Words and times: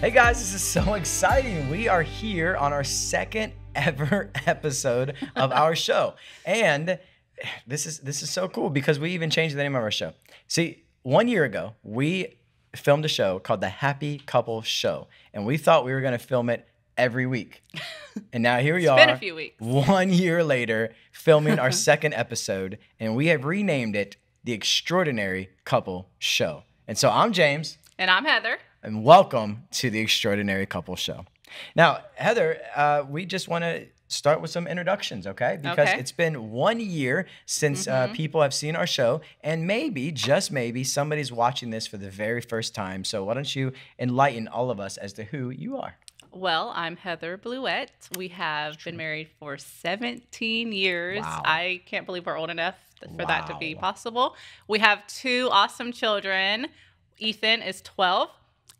Hey 0.00 0.10
guys, 0.10 0.38
this 0.38 0.52
is 0.52 0.62
so 0.62 0.94
exciting. 1.00 1.68
We 1.70 1.88
are 1.88 2.02
here 2.02 2.56
on 2.56 2.72
our 2.72 2.84
second 2.84 3.52
ever 3.74 4.30
episode 4.46 5.14
of 5.34 5.52
our 5.52 5.74
show. 5.86 6.14
And 6.44 6.98
this 7.66 7.86
is 7.86 8.00
this 8.00 8.22
is 8.22 8.30
so 8.30 8.46
cool 8.48 8.70
because 8.70 8.98
we 8.98 9.12
even 9.12 9.30
changed 9.30 9.56
the 9.56 9.62
name 9.62 9.74
of 9.74 9.82
our 9.82 9.90
show. 9.90 10.12
See, 10.48 10.84
1 11.02 11.28
year 11.28 11.44
ago, 11.44 11.74
we 11.82 12.36
filmed 12.74 13.04
a 13.04 13.08
show 13.08 13.38
called 13.38 13.60
The 13.62 13.68
Happy 13.68 14.18
Couple 14.18 14.60
Show, 14.62 15.08
and 15.32 15.46
we 15.46 15.56
thought 15.56 15.84
we 15.84 15.92
were 15.92 16.00
going 16.02 16.12
to 16.12 16.18
film 16.24 16.50
it 16.50 16.68
every 16.98 17.26
week. 17.26 17.62
And 18.32 18.42
now 18.42 18.58
here 18.58 18.74
we 18.74 18.86
are. 18.86 18.96
been 18.96 19.10
a 19.10 19.18
few 19.18 19.34
weeks. 19.34 19.56
One 19.60 20.10
year 20.12 20.44
later, 20.44 20.94
filming 21.12 21.58
our 21.58 21.70
second 21.72 22.14
episode, 22.14 22.78
and 23.00 23.16
we 23.16 23.26
have 23.28 23.44
renamed 23.44 23.96
it 23.96 24.16
The 24.44 24.52
Extraordinary 24.52 25.50
Couple 25.64 26.10
Show. 26.18 26.64
And 26.86 26.96
so 26.98 27.10
I'm 27.10 27.32
James 27.32 27.78
And 27.98 28.10
I'm 28.10 28.24
Heather. 28.24 28.58
And 28.86 29.02
welcome 29.02 29.64
to 29.72 29.90
the 29.90 29.98
Extraordinary 29.98 30.64
Couple 30.64 30.94
Show. 30.94 31.26
Now, 31.74 32.04
Heather, 32.14 32.60
uh, 32.76 33.02
we 33.08 33.26
just 33.26 33.48
want 33.48 33.64
to 33.64 33.86
start 34.06 34.40
with 34.40 34.52
some 34.52 34.68
introductions, 34.68 35.26
okay? 35.26 35.58
Because 35.60 35.76
Okay. 35.76 35.90
Mm-hmm. 35.90 36.00
it's 36.00 36.12
been 36.12 36.52
one 36.52 36.78
year 36.78 37.26
since 37.46 37.88
uh, 37.88 38.06
people 38.14 38.42
have 38.42 38.54
seen 38.54 38.76
our 38.76 38.86
show, 38.86 39.22
and 39.42 39.66
maybe, 39.66 40.12
just 40.12 40.52
maybe, 40.52 40.84
somebody's 40.84 41.32
watching 41.32 41.70
this 41.70 41.88
for 41.88 41.96
the 41.96 42.10
very 42.10 42.40
first 42.40 42.76
time. 42.76 43.02
So, 43.02 43.24
why 43.24 43.34
don't 43.34 43.56
you 43.56 43.72
enlighten 43.98 44.46
all 44.46 44.70
of 44.70 44.78
us 44.78 44.96
as 44.98 45.12
to 45.14 45.24
who 45.24 45.50
you 45.50 45.76
are? 45.78 45.96
Well, 46.30 46.72
I'm 46.72 46.94
Heather 46.94 47.36
Bluette. 47.36 47.88
We 48.16 48.28
have 48.28 48.76
been 48.84 48.96
married 48.96 49.30
for 49.40 49.58
17 49.58 50.70
years. 50.70 51.22
Wow. 51.22 51.42
I 51.44 51.82
can't 51.86 52.06
believe 52.06 52.24
we're 52.24 52.38
old 52.38 52.50
enough 52.50 52.76
for 53.00 53.26
that 53.26 53.48
to 53.48 53.56
be 53.58 53.74
possible. 53.74 54.36
We 54.68 54.78
have 54.78 55.04
two 55.08 55.48
awesome 55.50 55.90
children. 55.90 56.68
Ethan 57.18 57.62
is 57.62 57.80
12, 57.82 58.28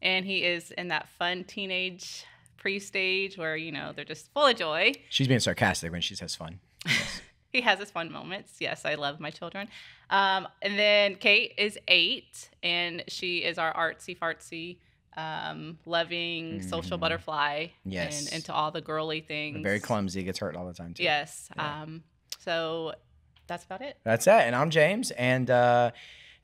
and 0.06 0.24
he 0.24 0.44
is 0.44 0.70
in 0.70 0.86
that 0.88 1.08
fun 1.08 1.42
teenage 1.42 2.24
pre 2.56 2.78
stage 2.78 3.36
where, 3.36 3.56
you 3.56 3.72
know, 3.72 3.92
they're 3.94 4.04
just 4.04 4.32
full 4.32 4.46
of 4.46 4.56
joy. 4.56 4.92
She's 5.10 5.26
being 5.26 5.40
sarcastic 5.40 5.90
when 5.90 6.00
she 6.00 6.14
says 6.14 6.36
fun. 6.36 6.60
he 7.52 7.60
has 7.62 7.80
his 7.80 7.90
fun 7.90 8.12
moments. 8.12 8.52
Yes, 8.60 8.84
I 8.84 8.94
love 8.94 9.18
my 9.18 9.30
children. 9.30 9.66
Um, 10.08 10.46
and 10.62 10.78
then 10.78 11.16
Kate 11.16 11.54
is 11.58 11.76
eight, 11.88 12.50
and 12.62 13.02
she 13.08 13.38
is 13.38 13.58
our 13.58 13.74
artsy 13.74 14.16
fartsy, 14.16 14.78
um, 15.16 15.78
loving 15.86 16.62
social 16.62 16.98
Mm. 16.98 17.00
butterfly. 17.00 17.66
Yes. 17.84 18.26
And 18.26 18.34
into 18.36 18.52
all 18.54 18.70
the 18.70 18.80
girly 18.80 19.20
things. 19.22 19.60
Very 19.64 19.80
clumsy, 19.80 20.22
gets 20.22 20.38
hurt 20.38 20.54
all 20.56 20.66
the 20.68 20.74
time, 20.74 20.94
too. 20.94 21.02
Yes. 21.02 21.48
Yeah. 21.56 21.82
Um, 21.82 22.04
so 22.38 22.94
that's 23.48 23.64
about 23.64 23.82
it. 23.82 23.98
That's 24.04 24.28
it. 24.28 24.30
And 24.30 24.54
I'm 24.54 24.70
James. 24.70 25.10
And 25.10 25.50
uh, 25.50 25.90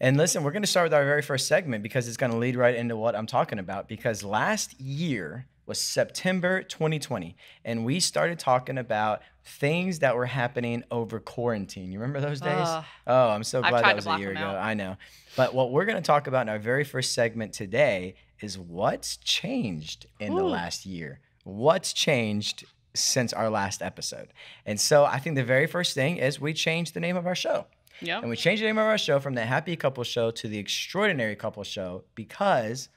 and 0.03 0.17
listen, 0.17 0.43
we're 0.43 0.51
going 0.51 0.65
to 0.65 0.69
start 0.69 0.87
with 0.87 0.95
our 0.95 1.05
very 1.05 1.23
first 1.23 1.47
segment 1.47 1.85
because 1.85 2.09
it's 2.09 2.17
going 2.17 2.33
to 2.33 2.39
lead 2.39 2.57
right 2.57 2.75
into 2.75 2.97
what 2.97 3.15
I'm 3.15 3.27
talking 3.27 3.61
about. 3.61 3.89
Because 3.89 4.25
last 4.25 4.79
year 4.81 5.47
was 5.65 5.81
September 5.81 6.65
2020, 6.65 7.37
and 7.65 7.85
we 7.85 8.01
started 8.01 8.41
talking 8.41 8.79
about 8.79 9.23
things 9.45 10.01
that 10.01 10.17
were 10.17 10.27
happening 10.27 10.83
over 10.91 11.21
quarantine. 11.21 11.93
You 11.93 12.01
remember 12.01 12.21
those 12.21 12.41
days? 12.41 12.67
Ugh. 12.67 12.85
oh, 13.07 13.29
I'm 13.29 13.45
so 13.45 13.61
glad 13.61 13.85
that 13.85 13.95
was 13.95 14.09
a 14.09 14.19
year 14.19 14.33
ago. 14.33 14.41
out. 14.41 14.57
I 14.57 14.75
know. 14.75 14.97
But 15.37 15.55
what 15.55 15.71
we're 15.71 15.85
going 15.85 15.97
to 15.97 16.03
talk 16.03 16.27
about 16.27 16.43
in 16.43 16.49
our 16.49 16.59
very 16.59 16.83
first 16.83 17.15
segment 17.15 17.53
today 17.53 18.17
is 18.41 18.59
what's 18.59 19.19
changed 19.19 20.07
in 20.19 20.35
the 20.35 20.43
last 20.43 20.85
year. 20.85 21.21
What's 21.45 21.93
changed 21.93 22.65
since 22.95 23.33
our 23.33 23.49
last 23.49 23.83
episode? 23.83 24.33
And 24.67 24.81
so 24.81 25.05
I 25.05 25.21
think 25.21 25.37
the 25.37 25.45
very 25.45 25.69
first 25.69 25.95
thing 25.95 26.17
is 26.17 26.41
we 26.41 26.55
changed 26.55 26.93
the 26.93 27.01
name 27.01 27.17
of 27.17 27.25
our 27.25 27.37
show. 27.37 27.67
Yep. 28.03 28.23
And 28.23 28.31
we 28.31 28.37
changed 28.37 28.63
the 28.63 28.67
name 28.67 28.79
of 28.79 28.85
our 28.85 28.99
show 28.99 29.21
from 29.21 29.35
the 29.35 29.45
Happy 29.47 29.77
Couple 29.77 30.03
Show 30.03 30.31
to 30.33 30.49
the 30.49 30.59
Extraordinary 30.59 31.37
Couple 31.37 31.63
Show 31.63 32.05
because 32.15 32.89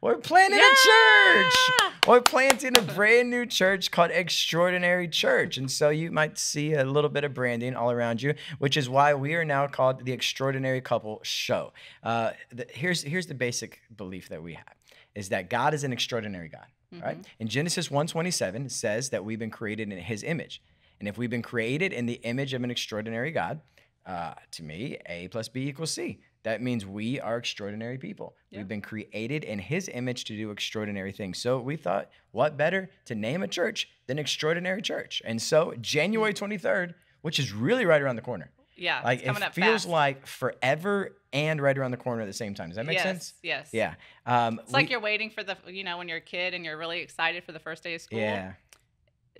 we're 0.00 0.16
planting 0.18 0.58
a 0.58 0.62
church. 0.62 1.54
Yeah! 1.80 1.90
We're 2.06 2.22
planting 2.22 2.78
a 2.78 2.80
brand 2.80 3.28
new 3.28 3.44
church 3.44 3.90
called 3.90 4.12
Extraordinary 4.12 5.08
Church. 5.08 5.58
And 5.58 5.70
so 5.70 5.90
you 5.90 6.10
might 6.10 6.38
see 6.38 6.72
a 6.74 6.84
little 6.84 7.10
bit 7.10 7.24
of 7.24 7.34
branding 7.34 7.74
all 7.74 7.90
around 7.90 8.22
you, 8.22 8.34
which 8.58 8.76
is 8.76 8.88
why 8.88 9.14
we 9.14 9.34
are 9.34 9.44
now 9.44 9.66
called 9.66 10.06
the 10.06 10.12
Extraordinary 10.12 10.80
Couple 10.80 11.20
Show. 11.22 11.72
Uh, 12.02 12.30
the, 12.50 12.66
here's, 12.70 13.02
here's 13.02 13.26
the 13.26 13.34
basic 13.34 13.80
belief 13.94 14.28
that 14.28 14.42
we 14.42 14.54
have 14.54 14.74
is 15.14 15.30
that 15.30 15.50
God 15.50 15.74
is 15.74 15.82
an 15.82 15.92
extraordinary 15.92 16.48
God, 16.48 16.66
right? 17.02 17.18
In 17.40 17.48
Genesis 17.48 17.88
1:27 17.88 18.66
it 18.66 18.70
says 18.70 19.10
that 19.10 19.24
we've 19.24 19.40
been 19.40 19.50
created 19.50 19.92
in 19.92 19.98
his 19.98 20.22
image. 20.22 20.62
And 21.00 21.08
if 21.08 21.18
we've 21.18 21.30
been 21.30 21.42
created 21.42 21.92
in 21.92 22.06
the 22.06 22.20
image 22.22 22.54
of 22.54 22.62
an 22.62 22.70
extraordinary 22.70 23.32
God, 23.32 23.60
uh, 24.06 24.34
to 24.52 24.62
me, 24.62 24.98
A 25.06 25.28
plus 25.28 25.48
B 25.48 25.68
equals 25.68 25.90
C. 25.90 26.20
That 26.42 26.62
means 26.62 26.86
we 26.86 27.20
are 27.20 27.36
extraordinary 27.36 27.98
people. 27.98 28.34
Yeah. 28.50 28.58
We've 28.58 28.68
been 28.68 28.80
created 28.80 29.44
in 29.44 29.58
His 29.58 29.90
image 29.92 30.24
to 30.24 30.36
do 30.36 30.50
extraordinary 30.50 31.12
things. 31.12 31.38
So 31.38 31.60
we 31.60 31.76
thought, 31.76 32.08
what 32.30 32.56
better 32.56 32.88
to 33.06 33.14
name 33.14 33.42
a 33.42 33.48
church 33.48 33.88
than 34.06 34.18
Extraordinary 34.18 34.80
Church? 34.80 35.20
And 35.24 35.40
so 35.40 35.74
January 35.80 36.32
23rd, 36.32 36.94
which 37.20 37.38
is 37.38 37.52
really 37.52 37.84
right 37.84 38.00
around 38.00 38.16
the 38.16 38.22
corner. 38.22 38.50
Yeah. 38.74 39.02
Like 39.04 39.18
it's 39.18 39.26
coming 39.26 39.42
it 39.42 39.46
up 39.46 39.54
feels 39.54 39.82
fast. 39.82 39.88
like 39.88 40.26
forever 40.26 41.14
and 41.34 41.60
right 41.60 41.76
around 41.76 41.90
the 41.90 41.98
corner 41.98 42.22
at 42.22 42.26
the 42.26 42.32
same 42.32 42.54
time. 42.54 42.70
Does 42.70 42.76
that 42.76 42.86
make 42.86 42.94
yes, 42.94 43.02
sense? 43.02 43.34
Yes. 43.42 43.70
Yeah. 43.72 43.94
Um, 44.24 44.58
It's 44.60 44.72
like 44.72 44.88
you're 44.88 45.00
waiting 45.00 45.28
for 45.28 45.44
the, 45.44 45.56
you 45.66 45.84
know, 45.84 45.98
when 45.98 46.08
you're 46.08 46.16
a 46.18 46.22
kid 46.22 46.54
and 46.54 46.64
you're 46.64 46.78
really 46.78 47.00
excited 47.00 47.44
for 47.44 47.52
the 47.52 47.58
first 47.58 47.82
day 47.82 47.94
of 47.94 48.00
school. 48.00 48.18
Yeah. 48.18 48.54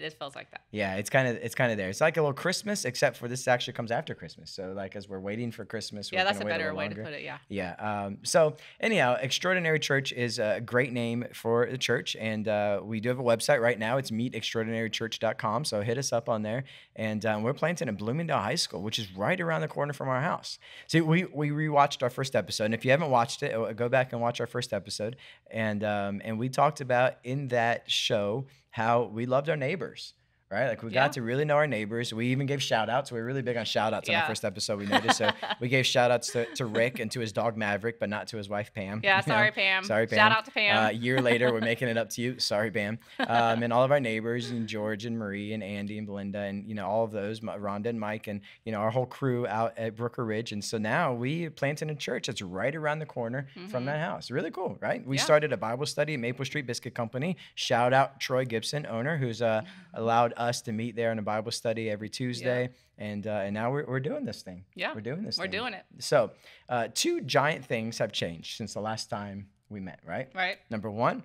It 0.01 0.15
feels 0.19 0.35
like 0.35 0.51
that. 0.51 0.63
Yeah, 0.71 0.97
it's 0.97 1.11
kind 1.11 1.29
of 1.29 1.37
it's 1.37 1.55
kind 1.55 1.71
of 1.73 1.79
there. 1.79 1.89
It's 1.89 2.01
like 2.01 2.17
a 2.17 2.21
little 2.23 2.35
Christmas, 2.35 2.85
except 2.85 3.17
for 3.17 3.29
this 3.29 3.47
actually 3.49 3.75
comes 3.75 3.91
after 3.91 4.15
Christmas. 4.15 4.51
So 4.51 4.73
like 4.77 4.97
as 4.97 5.09
we're 5.09 5.21
waiting 5.21 5.53
for 5.53 5.65
Christmas, 5.65 6.11
Yeah, 6.13 6.25
that's 6.25 6.41
a 6.41 6.45
better 6.45 6.65
little 6.65 6.79
way 6.79 6.85
longer. 6.87 7.03
to 7.03 7.09
put 7.11 7.13
it. 7.15 7.23
Yeah. 7.23 7.39
Yeah. 7.49 7.75
Um, 8.07 8.19
so 8.23 8.57
anyhow, 8.81 9.17
Extraordinary 9.21 9.79
Church 9.79 10.13
is 10.13 10.39
a 10.39 10.61
great 10.61 10.93
name 10.93 11.27
for 11.35 11.67
the 11.71 11.79
church, 11.79 12.17
and 12.19 12.49
uh, 12.49 12.81
we 12.83 13.01
do 13.01 13.09
have 13.11 13.19
a 13.19 13.23
website 13.23 13.61
right 13.61 13.79
now. 13.79 13.97
It's 13.99 14.11
meetextraordinarychurch.com. 14.11 15.65
So 15.65 15.83
hit 15.83 15.99
us 15.99 16.13
up 16.13 16.29
on 16.29 16.43
there, 16.43 16.65
and 16.97 17.25
um, 17.27 17.43
we're 17.43 17.55
planting 17.55 17.89
in 17.89 17.95
Bloomingdale 17.97 18.39
High 18.39 18.55
School, 18.55 18.83
which 18.83 18.99
is 18.99 19.13
right 19.15 19.41
around 19.41 19.61
the 19.63 19.69
corner 19.69 19.93
from 19.93 20.09
our 20.09 20.21
house. 20.21 20.59
See, 20.87 21.01
we 21.01 21.25
we 21.25 21.51
rewatched 21.51 22.03
our 22.03 22.11
first 22.11 22.35
episode, 22.37 22.65
and 22.67 22.75
if 22.75 22.85
you 22.85 22.91
haven't 22.91 23.11
watched 23.11 23.43
it, 23.43 23.55
uh, 23.55 23.73
go 23.73 23.89
back 23.89 24.13
and 24.13 24.21
watch 24.21 24.41
our 24.41 24.47
first 24.47 24.73
episode, 24.73 25.17
and 25.51 25.85
um, 25.85 26.21
and 26.25 26.39
we 26.39 26.49
talked 26.49 26.81
about 26.81 27.15
in 27.25 27.49
that 27.49 27.91
show 27.91 28.47
how 28.71 29.05
we 29.05 29.27
loved 29.27 29.49
our 29.49 29.57
neighbors. 29.57 30.15
Right, 30.53 30.67
like 30.67 30.83
we 30.83 30.91
Yeah. 30.91 31.05
got 31.05 31.13
to 31.13 31.23
really 31.23 31.45
know 31.45 31.55
our 31.55 31.69
neighbors. 31.69 32.13
We 32.13 32.27
even 32.29 32.47
gave 32.47 32.61
shout 32.61 32.91
outs. 32.91 33.13
We 33.13 33.21
were 33.21 33.25
really 33.25 33.41
big 33.43 33.57
on 33.57 33.65
shout 33.65 33.95
outs 33.95 34.09
in 34.09 34.17
our 34.17 34.23
Yeah. 34.23 34.27
first 34.27 34.45
episode. 34.45 34.81
We 34.81 34.87
noticed. 34.87 35.19
So 35.19 35.31
we 35.61 35.69
gave 35.69 35.87
shout 35.87 36.11
outs 36.11 36.33
to, 36.33 36.45
to 36.57 36.67
Rick 36.67 36.99
and 36.99 37.09
to 37.13 37.21
his 37.21 37.33
dog 37.33 37.57
Maverick, 37.57 38.01
but 38.01 38.09
not 38.09 38.27
to 38.29 38.37
his 38.37 38.49
wife 38.49 38.75
Pam. 38.75 39.01
Yeah, 39.05 39.23
you 39.25 39.31
know? 39.31 39.37
sorry, 39.39 39.53
Pam. 39.53 39.85
Sorry, 39.85 40.09
Pam. 40.09 40.17
Shout 40.19 40.33
out 40.33 40.45
to 40.47 40.51
Pam. 40.51 40.77
Uh, 40.77 40.89
a 40.89 40.93
year 40.93 41.23
later, 41.23 41.53
we're 41.53 41.61
making 41.73 41.87
it 41.87 41.97
up 41.97 42.11
to 42.11 42.21
you. 42.23 42.41
Sorry, 42.41 42.73
Pam. 42.73 42.99
Um, 43.21 43.63
and 43.63 43.73
all 43.73 43.85
of 43.85 43.93
our 43.93 44.01
neighbors, 44.01 44.51
and 44.51 44.67
George 44.67 45.05
and 45.05 45.17
Marie 45.17 45.53
and 45.53 45.63
Andy 45.63 45.99
and 45.99 46.07
Belinda, 46.09 46.41
and 46.41 46.67
you 46.69 46.75
know 46.75 46.89
all 46.89 47.05
of 47.05 47.13
those, 47.13 47.39
Rhonda 47.41 47.87
and 47.87 48.01
Mike, 48.01 48.27
and 48.27 48.41
you 48.65 48.73
know 48.73 48.79
our 48.79 48.91
whole 48.91 49.07
crew 49.07 49.47
out 49.47 49.79
at 49.79 49.95
Brooker 49.95 50.25
Ridge. 50.25 50.51
And 50.51 50.65
so 50.65 50.79
now 50.79 51.13
we 51.15 51.49
planted 51.49 51.91
a 51.91 51.95
church 51.95 52.27
that's 52.27 52.43
right 52.43 52.75
around 52.75 52.99
the 52.99 53.07
corner 53.07 53.47
from 53.69 53.85
that 53.85 54.01
house. 54.01 54.33
Really 54.33 54.51
cool, 54.51 54.79
right? 54.81 54.99
We 55.07 55.11
Mm-hmm. 55.11 55.13
Yeah. 55.15 55.23
started 55.23 55.53
a 55.53 55.57
Bible 55.57 55.87
study 55.87 56.15
at 56.15 56.21
Maple 56.21 56.45
Street 56.45 56.67
Biscuit 56.67 56.93
Company. 56.95 57.37
Shout 57.55 57.93
out 57.93 58.19
Troy 58.19 58.45
Gibson, 58.45 58.85
owner, 58.87 59.17
who's 59.17 59.43
uh, 59.43 59.63
allowed 59.95 60.35
us 60.41 60.63
to 60.63 60.73
meet 60.73 60.97
there 60.97 61.13
in 61.13 61.19
a 61.19 61.23
Bible 61.23 61.53
study 61.53 61.91
every 61.91 62.09
Tuesday. 62.09 62.71
And 62.99 63.27
uh, 63.27 63.43
and 63.45 63.55
now 63.55 63.71
we're, 63.71 63.87
we're 63.87 64.01
doing 64.01 64.25
this 64.25 64.43
thing. 64.43 64.65
Yeah, 64.75 64.95
we're 64.95 65.01
doing 65.01 65.23
this. 65.23 65.39
We're 65.39 65.45
thing. 65.45 65.53
doing 65.53 65.75
it. 65.75 65.85
So, 65.99 66.33
uh, 66.69 66.89
two 66.93 67.21
giant 67.21 67.65
things 67.65 67.99
have 67.99 68.13
changed 68.13 68.57
since 68.57 68.75
the 68.75 68.81
last 68.81 69.09
time 69.09 69.49
we 69.69 69.81
met, 69.81 70.01
right? 70.05 70.29
Right. 70.35 70.59
Number 70.71 70.91
one, 70.91 71.23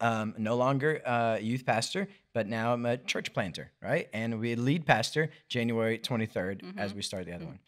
um, 0.00 0.34
no 0.36 0.56
longer 0.56 1.00
uh, 1.06 1.38
youth 1.40 1.64
pastor, 1.64 2.08
but 2.32 2.46
now 2.48 2.72
I'm 2.72 2.84
a 2.84 2.96
church 2.96 3.32
planter, 3.32 3.70
right? 3.80 4.08
And 4.12 4.40
we 4.40 4.56
lead 4.56 4.86
pastor 4.86 5.30
January 5.48 5.98
23rd 5.98 6.78
as 6.78 6.92
we 6.92 7.02
start 7.02 7.26
the 7.26 7.32
other 7.32 7.46
one. 7.46 7.60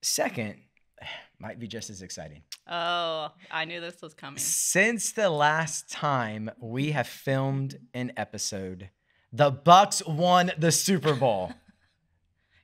Second, 0.00 0.56
might 1.38 1.58
be 1.58 1.66
just 1.66 1.90
as 1.90 2.02
exciting. 2.02 2.42
Oh, 2.68 3.28
I 3.50 3.64
knew 3.64 3.80
this 3.80 4.00
was 4.00 4.14
coming. 4.14 4.38
Since 4.38 5.12
the 5.12 5.28
last 5.28 5.90
time 5.90 6.50
we 6.60 6.92
have 6.92 7.08
filmed 7.08 7.78
an 7.94 8.12
episode, 8.16 8.90
the 9.32 9.50
Bucs 9.50 10.06
won 10.06 10.52
the 10.58 10.70
Super 10.70 11.14
Bowl. 11.14 11.52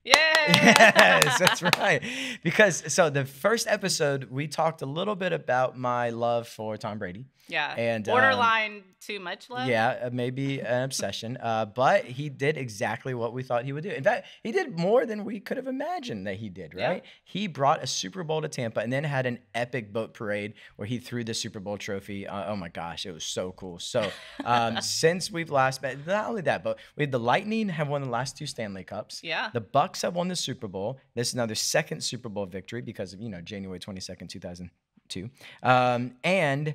Yes, 0.09 1.39
that's 1.39 1.63
right. 1.79 2.03
Because 2.43 2.93
so 2.93 3.11
the 3.11 3.25
first 3.25 3.67
episode 3.67 4.25
we 4.31 4.49
talked 4.49 4.83
a 4.83 4.87
little 4.87 5.17
bit 5.17 5.33
about 5.33 5.79
my 5.79 6.11
love 6.11 6.49
for 6.49 6.77
Tom 6.77 6.99
Brady. 6.99 7.27
Yeah. 7.49 7.75
And, 7.79 8.07
um, 8.09 8.13
borderline 8.13 8.83
too 9.01 9.21
much 9.21 9.49
love. 9.49 9.69
Yeah, 9.69 9.97
uh, 10.03 10.11
maybe 10.13 10.61
an 10.61 10.83
obsession. 10.83 11.39
Uh, 11.41 11.65
but 11.65 12.05
he 12.05 12.29
did 12.29 12.59
exactly 12.59 13.15
what 13.15 13.33
we 13.33 13.43
thought 13.43 13.65
he 13.65 13.73
would 13.73 13.85
do. 13.85 13.91
In 13.91 14.05
fact, 14.05 14.27
he 14.43 14.53
did 14.53 14.79
more 14.79 15.07
than 15.07 15.25
we 15.25 15.41
could 15.41 15.57
have 15.57 15.67
imagined 15.67 16.27
that 16.27 16.37
he 16.37 16.51
did, 16.51 16.75
Yeah. 16.77 16.89
right? 16.89 17.05
He 17.25 17.47
brought 17.47 17.83
a 17.83 17.87
Super 17.87 18.23
Bowl 18.23 18.43
to 18.43 18.49
Tampa 18.49 18.81
and 18.81 18.93
then 18.93 19.05
had 19.05 19.25
an 19.25 19.39
epic 19.55 19.95
boat 19.95 20.13
parade 20.13 20.55
where 20.77 20.85
he 20.85 20.99
threw 20.99 21.25
the 21.25 21.33
Super 21.33 21.59
Bowl 21.59 21.79
trophy. 21.79 22.27
Uh, 22.27 22.51
oh 22.53 22.57
my 22.57 22.69
gosh, 22.69 23.07
it 23.07 23.13
was 23.13 23.25
so 23.25 23.53
cool. 23.53 23.79
So 23.79 24.11
um, 24.45 24.79
since 24.83 25.31
we've 25.31 25.51
last 25.51 25.81
met, 25.81 26.07
not 26.07 26.29
only 26.29 26.43
that, 26.43 26.63
but 26.63 26.79
we 26.97 27.03
had 27.05 27.13
the 27.13 27.21
Lightning 27.21 27.71
have 27.71 27.89
won 27.89 28.03
the 28.03 28.11
last 28.11 28.37
two 28.37 28.47
Stanley 28.47 28.85
Cups. 28.85 29.23
Yeah. 29.25 29.49
The 29.55 29.63
Bucs 29.63 29.98
have 30.03 30.15
won 30.15 30.29
the 30.29 30.37
Super 30.37 30.69
Bowl. 30.69 30.99
This 31.15 31.29
is 31.29 31.35
now 31.35 31.47
their 31.47 31.55
second 31.55 32.03
Super 32.03 32.29
Bowl 32.29 32.47
victory 32.47 32.83
because 32.83 33.13
of, 33.13 33.21
you 33.21 33.29
know, 33.29 33.41
January 33.41 33.79
22nd, 33.79 34.29
2002. 34.29 35.31
Um, 35.63 36.13
and 36.25 36.75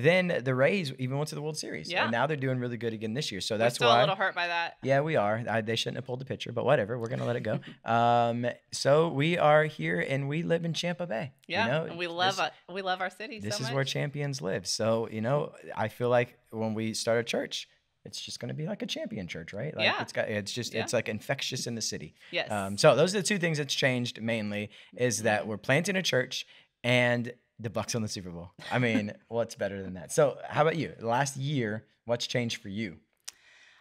then 0.00 0.40
the 0.42 0.54
Rays 0.54 0.92
even 0.98 1.16
went 1.18 1.28
to 1.28 1.34
the 1.34 1.42
World 1.42 1.58
Series. 1.58 1.90
Yeah. 1.90 2.04
And 2.04 2.12
now 2.12 2.26
they're 2.26 2.36
doing 2.36 2.58
really 2.58 2.76
good 2.76 2.92
again 2.92 3.14
this 3.14 3.30
year. 3.30 3.40
So 3.40 3.54
We're 3.54 3.58
that's 3.58 3.74
still 3.74 3.88
why. 3.88 3.98
a 3.98 4.00
little 4.00 4.16
hurt 4.16 4.34
by 4.34 4.46
that. 4.46 4.76
Yeah, 4.82 5.00
we 5.00 5.16
are. 5.16 5.44
I, 5.48 5.60
they 5.60 5.76
shouldn't 5.76 5.96
have 5.96 6.06
pulled 6.06 6.20
the 6.20 6.24
picture, 6.24 6.52
but 6.52 6.64
whatever. 6.64 6.98
We're 6.98 7.08
gonna 7.08 7.26
let 7.26 7.36
it 7.36 7.42
go. 7.42 7.60
um, 7.84 8.46
so 8.70 9.08
we 9.08 9.38
are 9.38 9.64
here, 9.64 10.00
and 10.00 10.28
we 10.28 10.42
live 10.42 10.64
in 10.64 10.72
Champa 10.72 11.06
Bay. 11.06 11.32
Yeah, 11.46 11.64
you 11.64 11.70
know, 11.72 11.84
and 11.84 11.98
we 11.98 12.06
love 12.06 12.36
this, 12.36 12.46
uh, 12.46 12.72
we 12.72 12.82
love 12.82 13.00
our 13.00 13.10
city 13.10 13.40
this 13.40 13.56
so 13.56 13.60
is 13.60 13.66
much. 13.68 13.74
where 13.74 13.84
champions 13.84 14.40
live. 14.40 14.66
So 14.66 15.08
you 15.10 15.20
know, 15.20 15.52
I 15.76 15.88
feel 15.88 16.08
like 16.08 16.38
when 16.50 16.74
we 16.74 16.94
start 16.94 17.18
a 17.18 17.24
church, 17.24 17.68
it's 18.04 18.20
just 18.20 18.40
gonna 18.40 18.54
be 18.54 18.66
like 18.66 18.82
a 18.82 18.86
champion 18.86 19.26
church, 19.28 19.52
right? 19.52 19.74
Like 19.76 19.84
Yeah. 19.84 20.02
it's 20.02 20.12
got 20.12 20.28
it's 20.28 20.52
just 20.52 20.74
Yeah. 20.74 20.82
it's 20.82 20.92
like 20.92 21.08
infectious 21.08 21.66
in 21.66 21.74
the 21.74 21.82
city. 21.82 22.14
yes. 22.30 22.50
Um, 22.50 22.76
so 22.76 22.94
those 22.96 23.14
are 23.14 23.18
the 23.18 23.26
two 23.26 23.38
things 23.38 23.58
that's 23.58 23.74
changed 23.74 24.20
mainly 24.20 24.70
is 24.96 25.22
that 25.22 25.42
Mhm. 25.42 25.46
we're 25.46 25.58
planting 25.58 25.96
a 25.96 26.02
church 26.02 26.46
and 26.84 27.32
the 27.58 27.70
Bucs 27.70 27.94
on 27.94 28.02
the 28.02 28.08
Super 28.08 28.30
Bowl. 28.30 28.50
I 28.72 28.78
mean, 28.80 29.12
what's 29.28 29.54
better 29.54 29.80
than 29.82 29.94
that? 29.94 30.10
So 30.12 30.38
how 30.48 30.62
about 30.62 30.76
you? 30.76 30.94
Last 31.00 31.36
year, 31.36 31.86
what's 32.06 32.26
changed 32.26 32.60
for 32.60 32.68
you? 32.68 32.98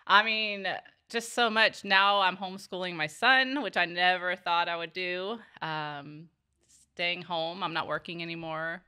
I 0.06 0.22
mean, 0.24 0.68
just 1.10 1.34
so 1.34 1.50
much. 1.50 1.84
Now 1.84 2.22
I'm 2.22 2.38
homeschooling 2.38 2.94
my 2.96 3.08
son, 3.08 3.62
which 3.64 3.78
I 3.78 3.86
never 3.86 4.36
thought 4.36 4.70
I 4.70 4.76
would 4.78 4.94
do. 4.94 5.40
Um, 5.62 6.30
staying 6.94 7.24
home. 7.24 7.64
I'm 7.64 7.74
not 7.74 7.88
working 7.88 8.22
anymore. 8.22 8.84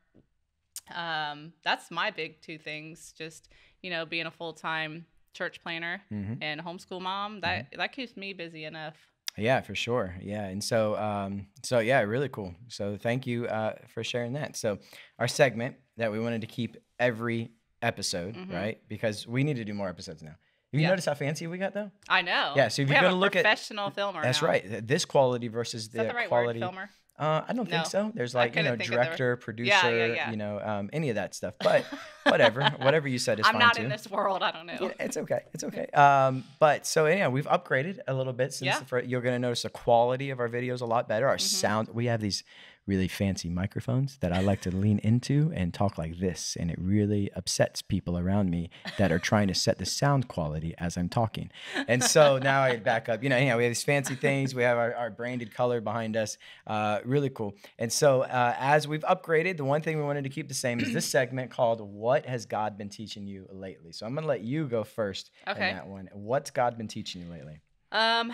Um, 0.93 1.53
that's 1.63 1.89
my 1.89 2.11
big 2.11 2.41
two 2.41 2.57
things. 2.57 3.13
Just 3.17 3.49
you 3.81 3.89
know, 3.89 4.05
being 4.05 4.25
a 4.25 4.31
full 4.31 4.53
time 4.53 5.05
church 5.33 5.61
planner 5.61 6.01
Mm-hmm. 6.11 6.41
and 6.41 6.61
homeschool 6.61 7.01
mom. 7.01 7.41
That 7.41 7.67
that 7.77 7.91
keeps 7.93 8.15
me 8.15 8.33
busy 8.33 8.65
enough. 8.65 8.95
Yeah, 9.37 9.61
for 9.61 9.73
sure. 9.75 10.15
Yeah, 10.21 10.45
and 10.45 10.63
so 10.63 10.95
um, 10.97 11.47
so 11.63 11.79
yeah, 11.79 11.99
really 12.01 12.29
cool. 12.29 12.53
So 12.67 12.97
thank 12.97 13.25
you 13.25 13.47
uh, 13.47 13.73
for 13.87 14.03
sharing 14.03 14.33
that. 14.33 14.55
So 14.55 14.77
our 15.19 15.27
segment 15.27 15.75
that 15.97 16.11
we 16.11 16.19
wanted 16.19 16.41
to 16.41 16.47
keep 16.47 16.77
every 16.99 17.51
episode, 17.81 18.35
Mhm. 18.35 18.53
right? 18.53 18.79
Because 18.87 19.27
we 19.27 19.43
need 19.43 19.55
to 19.57 19.65
do 19.65 19.73
more 19.73 19.89
episodes 19.89 20.21
now. 20.23 20.29
Have 20.71 20.79
you 20.79 20.81
Yeah. 20.81 20.89
noticed 20.89 21.07
how 21.07 21.13
fancy 21.15 21.45
we 21.47 21.57
got 21.57 21.73
though? 21.73 21.91
I 22.09 22.21
know. 22.21 22.53
Yeah, 22.55 22.67
so 22.67 22.81
if 22.83 22.87
we 22.89 22.93
you're 22.95 23.01
gonna 23.03 23.13
a 23.13 23.17
look 23.17 23.35
at- 23.35 23.43
professional 23.43 23.89
filmer. 23.89 24.21
That's 24.23 24.41
now. 24.41 24.47
right. 24.47 24.87
This 24.87 25.05
quality 25.05 25.47
versus 25.47 25.89
the, 25.89 26.03
the 26.05 26.13
right 26.13 26.27
quality. 26.27 26.59
word, 26.59 26.65
filmer? 26.65 26.89
Uh, 27.23 27.45
I 27.47 27.53
don't 27.53 27.65
think 27.69 27.83
No. 27.83 27.89
so. 27.89 28.11
There's 28.13 28.35
I 28.35 28.39
like 28.39 28.55
you 28.55 28.63
know 28.63 28.71
couldn't 28.71 28.79
think 28.79 28.91
of 28.91 28.99
the 28.99 29.03
director, 29.05 29.37
producer, 29.37 29.69
Yeah, 29.69 29.89
yeah, 29.89 30.05
yeah. 30.13 30.31
you 30.31 30.37
know, 30.37 30.59
um, 30.59 30.89
any 30.91 31.09
of 31.09 31.15
that 31.15 31.33
stuff. 31.33 31.53
But 31.59 31.85
whatever, 32.23 32.63
whatever 32.81 33.07
you 33.07 33.17
said 33.17 33.39
is 33.39 33.45
I'm 33.47 33.53
fine 33.53 33.59
not 33.61 33.75
too. 33.75 33.83
in 33.83 33.89
this 33.89 34.09
world. 34.09 34.43
I 34.43 34.51
don't 34.51 34.65
know. 34.65 34.77
Yeah, 34.79 34.91
it's 34.99 35.17
okay. 35.17 35.41
It's 35.53 35.63
okay. 35.69 35.85
Um, 35.93 36.43
but 36.59 36.85
so 36.85 37.05
anyhow, 37.05 37.29
we've 37.29 37.45
upgraded 37.47 37.99
a 38.07 38.13
little 38.13 38.33
bit 38.33 38.53
since 38.53 38.65
Yeah. 38.67 38.79
the 38.79 38.85
fir- 38.85 38.99
you're 39.03 39.21
gonna 39.21 39.39
notice 39.39 39.61
the 39.63 39.69
quality 39.69 40.29
of 40.31 40.39
our 40.39 40.49
videos 40.49 40.81
a 40.81 40.85
lot 40.85 41.07
better. 41.07 41.27
Our 41.27 41.37
Mhm. 41.37 41.41
sound. 41.41 41.87
We 41.93 42.05
have 42.07 42.19
these 42.21 42.43
really 42.85 43.07
fancy 43.07 43.49
microphones 43.49 44.17
that 44.17 44.33
I 44.33 44.41
like 44.41 44.61
to 44.61 44.71
lean 44.75 44.99
into 44.99 45.51
and 45.55 45.73
talk 45.73 45.97
like 45.97 46.19
this, 46.19 46.57
and 46.59 46.69
it 46.69 46.77
really 46.79 47.31
upsets 47.35 47.81
people 47.81 48.17
around 48.17 48.49
me 48.49 48.69
that 48.97 49.11
are 49.11 49.19
trying 49.19 49.47
to 49.47 49.53
set 49.53 49.77
the 49.77 49.85
sound 49.85 50.27
quality 50.27 50.73
as 50.77 50.97
I'm 50.97 51.09
talking. 51.09 51.49
And 51.87 52.03
so 52.03 52.37
now 52.39 52.61
I 52.61 52.75
back 52.77 53.07
up. 53.07 53.23
You 53.23 53.29
know, 53.29 53.37
anyhow, 53.37 53.57
we 53.57 53.63
have 53.63 53.71
these 53.71 53.83
fancy 53.83 54.15
things. 54.15 54.53
We 54.53 54.63
have 54.63 54.77
our, 54.77 54.93
our 54.95 55.09
branded 55.09 55.53
color 55.53 55.79
behind 55.81 56.17
us. 56.17 56.37
Uh, 56.67 56.99
really 57.05 57.29
cool. 57.29 57.55
And 57.79 57.91
so 57.91 58.23
uh, 58.23 58.55
as 58.59 58.87
we've 58.87 59.03
upgraded, 59.03 59.57
the 59.57 59.65
one 59.65 59.81
thing 59.81 59.97
we 59.97 60.03
wanted 60.03 60.23
to 60.25 60.29
keep 60.29 60.47
the 60.47 60.53
same 60.53 60.79
is 60.79 60.93
this 60.93 61.05
segment 61.09 61.51
called 61.51 61.79
"What 61.79 62.25
Has 62.25 62.45
God 62.45 62.77
Been 62.77 62.89
Teaching 62.89 63.25
You 63.27 63.47
Lately." 63.51 63.91
So 63.91 64.05
I'm 64.05 64.13
gonna 64.13 64.27
let 64.27 64.41
you 64.41 64.67
go 64.67 64.83
first 64.83 65.31
Okay. 65.47 65.69
in 65.69 65.75
that 65.75 65.87
one. 65.87 66.09
What's 66.13 66.51
God 66.51 66.77
been 66.77 66.87
teaching 66.87 67.21
you 67.21 67.31
lately? 67.31 67.59
Um, 67.91 68.33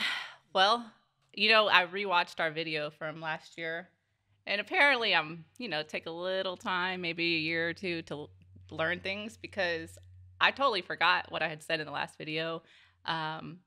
well, 0.54 0.86
you 1.34 1.50
know, 1.50 1.68
I 1.68 1.86
rewatched 1.86 2.40
our 2.40 2.52
video 2.52 2.90
from 2.90 3.22
last 3.22 3.58
year, 3.58 3.90
and 4.50 4.60
apparently, 4.60 5.14
I'm, 5.14 5.46
you 5.60 5.70
know, 5.70 5.84
take 5.84 6.08
a 6.08 6.12
little 6.12 6.58
time, 6.58 7.02
maybe 7.02 7.36
a 7.36 7.40
year 7.40 7.70
or 7.70 7.74
two, 7.74 8.02
to 8.04 8.28
learn 8.72 9.00
things 9.00 9.38
because 9.38 9.96
I 10.42 10.50
totally 10.50 10.82
forgot 10.82 11.32
what 11.32 11.44
I 11.44 11.48
had 11.48 11.62
said 11.62 11.80
in 11.80 11.86
the 11.86 11.92
last 11.92 12.18
video. 12.18 12.64
Um, 13.06 13.60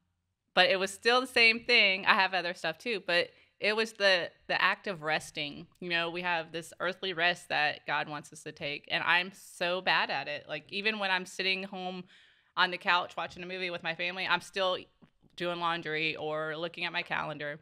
but 0.55 0.70
it 0.70 0.81
was 0.81 0.93
still 0.93 1.20
the 1.20 1.29
same 1.29 1.61
thing. 1.61 2.05
I 2.05 2.14
have 2.14 2.34
other 2.34 2.52
stuff 2.52 2.79
too, 2.79 3.00
but 3.06 3.29
it 3.61 3.76
was 3.76 3.93
the 3.93 4.29
the 4.49 4.61
act 4.61 4.88
of 4.88 5.02
resting. 5.05 5.69
You 5.79 5.88
know, 5.88 6.11
we 6.11 6.23
have 6.23 6.50
this 6.50 6.73
earthly 6.81 7.12
rest 7.12 7.49
that 7.50 7.87
God 7.87 8.08
wants 8.08 8.32
us 8.32 8.43
to 8.43 8.50
take, 8.50 8.88
and 8.90 9.05
I'm 9.05 9.31
so 9.32 9.81
bad 9.82 10.11
at 10.11 10.26
it. 10.26 10.46
Like 10.49 10.64
even 10.70 10.99
when 10.99 11.12
I'm 11.12 11.26
sitting 11.26 11.62
home 11.62 12.02
on 12.56 12.73
the 12.73 12.76
couch 12.76 13.17
watching 13.17 13.44
a 13.44 13.46
movie 13.46 13.70
with 13.70 13.85
my 13.85 13.94
family, 13.94 14.26
I'm 14.26 14.40
still 14.40 14.78
doing 15.37 15.61
laundry 15.61 16.17
or 16.17 16.56
looking 16.56 16.87
at 16.87 16.93
my 16.93 17.02
calendar. 17.02 17.61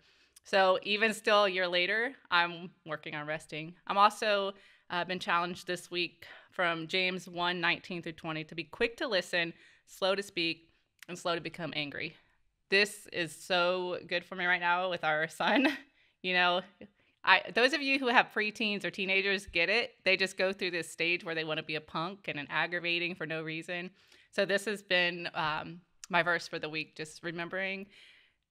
So 0.50 0.80
even 0.82 1.14
still 1.14 1.44
a 1.44 1.48
year 1.48 1.68
later, 1.68 2.12
I'm 2.28 2.70
working 2.84 3.14
on 3.14 3.24
resting. 3.24 3.72
I'm 3.86 3.96
also 3.96 4.54
uh, 4.90 5.04
been 5.04 5.20
challenged 5.20 5.68
this 5.68 5.92
week 5.92 6.26
from 6.50 6.88
James 6.88 7.28
1 7.28 7.60
19 7.60 8.02
through 8.02 8.12
20 8.14 8.42
to 8.42 8.54
be 8.56 8.64
quick 8.64 8.96
to 8.96 9.06
listen, 9.06 9.52
slow 9.86 10.16
to 10.16 10.24
speak, 10.24 10.68
and 11.08 11.16
slow 11.16 11.36
to 11.36 11.40
become 11.40 11.72
angry. 11.76 12.16
This 12.68 13.06
is 13.12 13.32
so 13.32 13.98
good 14.08 14.24
for 14.24 14.34
me 14.34 14.44
right 14.44 14.58
now 14.58 14.90
with 14.90 15.04
our 15.04 15.28
son. 15.28 15.68
You 16.22 16.34
know, 16.34 16.60
I 17.24 17.40
those 17.54 17.72
of 17.72 17.80
you 17.80 17.98
who 17.98 18.08
have 18.08 18.26
preteens 18.34 18.84
or 18.84 18.90
teenagers 18.90 19.46
get 19.46 19.70
it. 19.70 19.92
They 20.04 20.18
just 20.18 20.36
go 20.36 20.52
through 20.52 20.72
this 20.72 20.92
stage 20.92 21.24
where 21.24 21.34
they 21.34 21.44
want 21.44 21.56
to 21.56 21.64
be 21.64 21.76
a 21.76 21.80
punk 21.80 22.28
and 22.28 22.38
an 22.38 22.46
aggravating 22.50 23.14
for 23.14 23.24
no 23.24 23.42
reason. 23.42 23.88
So 24.30 24.44
this 24.44 24.66
has 24.66 24.82
been 24.82 25.30
um, 25.34 25.80
my 26.10 26.22
verse 26.22 26.46
for 26.46 26.58
the 26.58 26.68
week. 26.68 26.94
Just 26.94 27.22
remembering, 27.22 27.86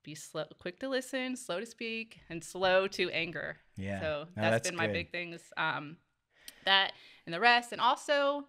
be 0.03 0.15
slow, 0.15 0.45
quick 0.59 0.79
to 0.79 0.89
listen, 0.89 1.35
slow 1.35 1.59
to 1.59 1.65
speak, 1.65 2.19
and 2.29 2.43
slow 2.43 2.87
to 2.87 3.09
anger. 3.11 3.57
Yeah. 3.77 3.99
So 3.99 4.25
No, 4.35 4.41
that's 4.43 4.51
that's 4.51 4.69
been 4.69 4.75
my 4.77 4.87
big 4.87 5.11
things. 5.11 5.41
Um, 5.57 5.97
that 6.65 6.93
and 7.25 7.33
the 7.33 7.39
rest, 7.39 7.71
and 7.71 7.81
also, 7.81 8.45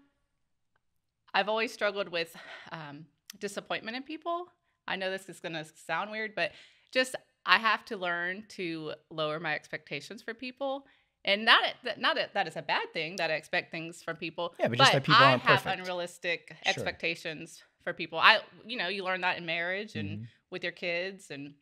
I've 1.35 1.49
always 1.49 1.73
struggled 1.73 2.09
with 2.09 2.37
um, 2.73 3.07
disappointment 3.39 3.97
in 3.97 4.03
people. 4.03 4.47
I 4.89 4.97
know 4.97 5.11
this 5.11 5.29
is 5.29 5.41
gonna 5.41 5.65
sound 5.87 6.11
weird, 6.11 6.35
but 6.35 6.53
just 6.91 7.15
I 7.47 7.59
have 7.59 7.85
to 7.87 7.97
learn 7.97 8.45
to 8.51 8.95
lower 9.11 9.39
my 9.41 9.55
expectations 9.55 10.23
for 10.23 10.35
people. 10.35 10.87
And 11.25 11.45
not 11.45 11.63
that 11.85 12.01
not 12.01 12.17
that 12.17 12.35
that 12.35 12.49
is 12.49 12.57
a 12.57 12.63
bad 12.63 12.93
thing 12.93 13.17
that 13.17 13.31
I 13.31 13.35
expect 13.35 13.71
things 13.71 14.03
from 14.03 14.17
people. 14.17 14.55
Yeah, 14.59 14.69
but 14.69 14.79
just 14.79 14.93
that 14.93 15.05
people 15.05 15.25
I 15.25 15.31
aren't 15.31 15.43
have 15.43 15.63
perfect. 15.65 15.81
unrealistic 15.81 16.49
Sure. 16.51 16.69
expectations 16.75 17.63
for 17.85 17.93
people. 17.93 18.19
I 18.19 18.41
you 18.67 18.77
know 18.77 18.89
you 18.89 19.05
learn 19.05 19.21
that 19.21 19.37
in 19.39 19.47
marriage 19.47 19.95
and 19.97 20.19
Mhm. 20.21 20.27
With 20.51 20.63
your 20.63 20.73
kids 20.73 21.31
and 21.31 21.55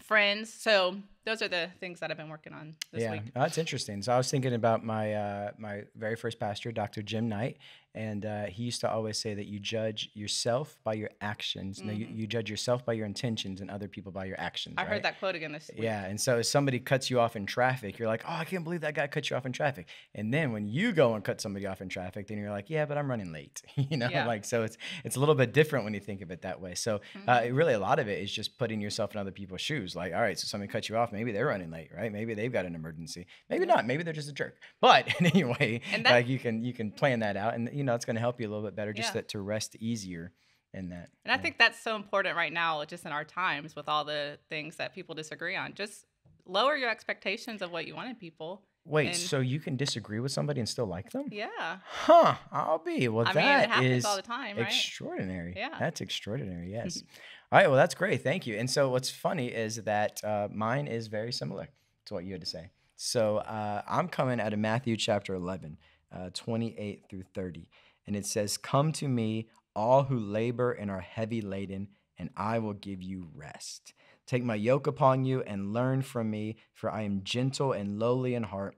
friends. 0.00 0.52
So 0.52 0.96
those 1.24 1.40
are 1.42 1.48
the 1.48 1.70
things 1.80 2.00
that 2.00 2.10
I've 2.10 2.16
been 2.16 2.28
working 2.28 2.52
on 2.52 2.74
this 2.92 3.02
yeah, 3.02 3.12
week. 3.12 3.22
Oh, 3.34 3.40
that's 3.40 3.58
interesting. 3.58 4.02
So 4.02 4.12
I 4.12 4.16
was 4.16 4.30
thinking 4.30 4.52
about 4.54 4.84
my 4.84 5.14
uh, 5.14 5.50
my 5.58 5.82
very 5.96 6.16
first 6.16 6.38
pastor, 6.38 6.70
Dr. 6.72 7.02
Jim 7.02 7.28
Knight, 7.28 7.56
and 7.94 8.26
uh, 8.26 8.44
he 8.46 8.64
used 8.64 8.80
to 8.82 8.90
always 8.90 9.18
say 9.18 9.34
that 9.34 9.46
you 9.46 9.58
judge 9.58 10.10
yourself 10.14 10.76
by 10.84 10.94
your 10.94 11.10
actions. 11.20 11.80
No, 11.82 11.92
you, 11.92 12.06
you 12.10 12.26
judge 12.26 12.50
yourself 12.50 12.84
by 12.84 12.92
your 12.92 13.06
intentions, 13.06 13.60
and 13.60 13.70
other 13.70 13.88
people 13.88 14.12
by 14.12 14.24
your 14.26 14.38
actions. 14.38 14.74
I 14.76 14.82
right? 14.82 14.90
heard 14.94 15.02
that 15.04 15.18
quote 15.18 15.34
again 15.34 15.52
this 15.52 15.70
week. 15.72 15.82
Yeah, 15.82 16.04
and 16.04 16.20
so 16.20 16.38
if 16.38 16.46
somebody 16.46 16.78
cuts 16.78 17.08
you 17.08 17.20
off 17.20 17.36
in 17.36 17.46
traffic, 17.46 17.98
you're 17.98 18.08
like, 18.08 18.24
"Oh, 18.28 18.34
I 18.34 18.44
can't 18.44 18.64
believe 18.64 18.82
that 18.82 18.94
guy 18.94 19.06
cut 19.06 19.30
you 19.30 19.36
off 19.36 19.46
in 19.46 19.52
traffic." 19.52 19.86
And 20.14 20.32
then 20.34 20.52
when 20.52 20.68
you 20.68 20.92
go 20.92 21.14
and 21.14 21.24
cut 21.24 21.40
somebody 21.40 21.66
off 21.66 21.80
in 21.80 21.88
traffic, 21.88 22.26
then 22.26 22.36
you're 22.38 22.50
like, 22.50 22.68
"Yeah, 22.68 22.84
but 22.84 22.98
I'm 22.98 23.08
running 23.08 23.32
late." 23.32 23.62
you 23.76 23.96
know, 23.96 24.08
Yeah. 24.10 24.26
like 24.26 24.44
so 24.44 24.62
it's 24.62 24.76
it's 25.04 25.16
a 25.16 25.20
little 25.20 25.34
bit 25.34 25.52
different 25.54 25.84
when 25.84 25.94
you 25.94 26.00
think 26.00 26.20
of 26.20 26.30
it 26.30 26.42
that 26.42 26.60
way. 26.60 26.74
So 26.74 26.96
uh, 27.26 27.38
Mhm. 27.38 27.46
it 27.46 27.52
really 27.54 27.74
a 27.74 27.78
lot 27.78 27.98
of 27.98 28.08
it 28.08 28.22
is 28.22 28.30
just 28.32 28.58
putting 28.58 28.80
yourself 28.80 29.12
in 29.14 29.20
other 29.20 29.32
people's 29.32 29.60
shoes. 29.62 29.94
Like, 29.96 30.12
all 30.12 30.20
right, 30.20 30.38
so 30.38 30.46
somebody 30.46 30.70
cut 30.70 30.88
you 30.88 30.96
off, 30.96 31.12
maybe 31.14 31.32
they're 31.32 31.46
running 31.46 31.70
late, 31.70 31.90
right? 31.96 32.12
Maybe 32.12 32.34
they've 32.34 32.52
got 32.52 32.66
an 32.66 32.74
emergency, 32.74 33.26
maybe 33.48 33.64
not, 33.66 33.86
maybe 33.86 34.02
they're 34.02 34.12
just 34.12 34.28
a 34.28 34.32
jerk. 34.34 34.56
But 34.80 35.08
anyway, 35.20 35.80
that- 35.92 36.04
like 36.04 36.28
you 36.28 36.38
can 36.38 36.62
you 36.64 36.72
can 36.74 36.90
plan 36.90 37.20
that 37.20 37.36
out, 37.36 37.54
and 37.54 37.70
you 37.72 37.84
know 37.84 37.94
it's 37.94 38.04
going 38.04 38.16
to 38.16 38.20
help 38.20 38.40
you 38.40 38.46
a 38.46 38.50
little 38.50 38.64
bit 38.64 38.76
better 38.76 38.92
just 38.92 39.14
Yeah. 39.14 39.22
to, 39.22 39.26
to 39.28 39.40
rest 39.40 39.76
easier 39.76 40.32
in 40.74 40.88
that. 40.90 41.08
And 41.24 41.32
I 41.32 41.38
think 41.38 41.56
that's 41.56 41.80
so 41.80 41.94
important 41.96 42.36
right 42.36 42.52
now, 42.52 42.84
just 42.84 43.06
in 43.06 43.12
our 43.12 43.24
times 43.24 43.76
with 43.76 43.88
all 43.88 44.04
the 44.04 44.38
things 44.50 44.76
that 44.76 44.94
people 44.94 45.14
disagree 45.14 45.54
on. 45.56 45.74
Just 45.74 46.04
lower 46.46 46.76
your 46.76 46.90
expectations 46.90 47.62
of 47.62 47.70
what 47.70 47.86
you 47.86 47.94
want 47.94 48.10
in 48.10 48.16
people. 48.16 48.62
Wait, 48.86 49.06
and- 49.06 49.16
so 49.16 49.38
you 49.40 49.60
can 49.60 49.76
disagree 49.76 50.20
with 50.20 50.30
somebody 50.32 50.60
and 50.60 50.68
still 50.68 50.84
like 50.84 51.10
them? 51.10 51.26
Yeah. 51.30 51.78
Huh? 51.86 52.34
I'll 52.52 52.78
be. 52.84 53.08
Well, 53.08 53.24
I 53.26 53.32
mean, 53.32 53.44
that 53.44 53.70
happens 53.70 53.98
is 53.98 54.04
all 54.04 54.16
the 54.16 54.20
time, 54.22 54.58
right? 54.58 54.66
extraordinary. 54.66 55.54
Yeah. 55.56 55.70
That's 55.78 56.00
extraordinary. 56.02 56.70
Yes. 56.72 57.02
all 57.54 57.60
right. 57.60 57.68
Well, 57.68 57.76
that's 57.76 57.94
great. 57.94 58.24
Thank 58.24 58.48
you. 58.48 58.56
And 58.56 58.68
so, 58.68 58.90
what's 58.90 59.12
funny 59.12 59.46
is 59.46 59.76
that 59.84 60.20
uh, 60.24 60.48
mine 60.52 60.88
is 60.88 61.06
very 61.06 61.32
similar 61.32 61.68
to 62.06 62.14
what 62.14 62.24
you 62.24 62.32
had 62.32 62.40
to 62.40 62.48
say. 62.48 62.72
So, 62.96 63.36
uh, 63.36 63.80
I'm 63.86 64.08
coming 64.08 64.40
out 64.40 64.52
of 64.52 64.58
Matthew 64.58 64.96
chapter 64.96 65.34
11, 65.36 65.78
uh, 66.10 66.30
28 66.34 67.04
through 67.08 67.22
30. 67.32 67.68
And 68.08 68.16
it 68.16 68.26
says, 68.26 68.56
Come 68.56 68.90
to 68.94 69.06
me, 69.06 69.46
all 69.76 70.02
who 70.02 70.18
labor 70.18 70.72
and 70.72 70.90
are 70.90 70.98
heavy 70.98 71.40
laden, 71.40 71.90
and 72.18 72.30
I 72.36 72.58
will 72.58 72.72
give 72.72 73.00
you 73.00 73.28
rest. 73.32 73.94
Take 74.26 74.42
my 74.42 74.56
yoke 74.56 74.88
upon 74.88 75.24
you 75.24 75.42
and 75.42 75.72
learn 75.72 76.02
from 76.02 76.32
me, 76.32 76.56
for 76.72 76.90
I 76.90 77.02
am 77.02 77.22
gentle 77.22 77.70
and 77.70 78.00
lowly 78.00 78.34
in 78.34 78.42
heart, 78.42 78.74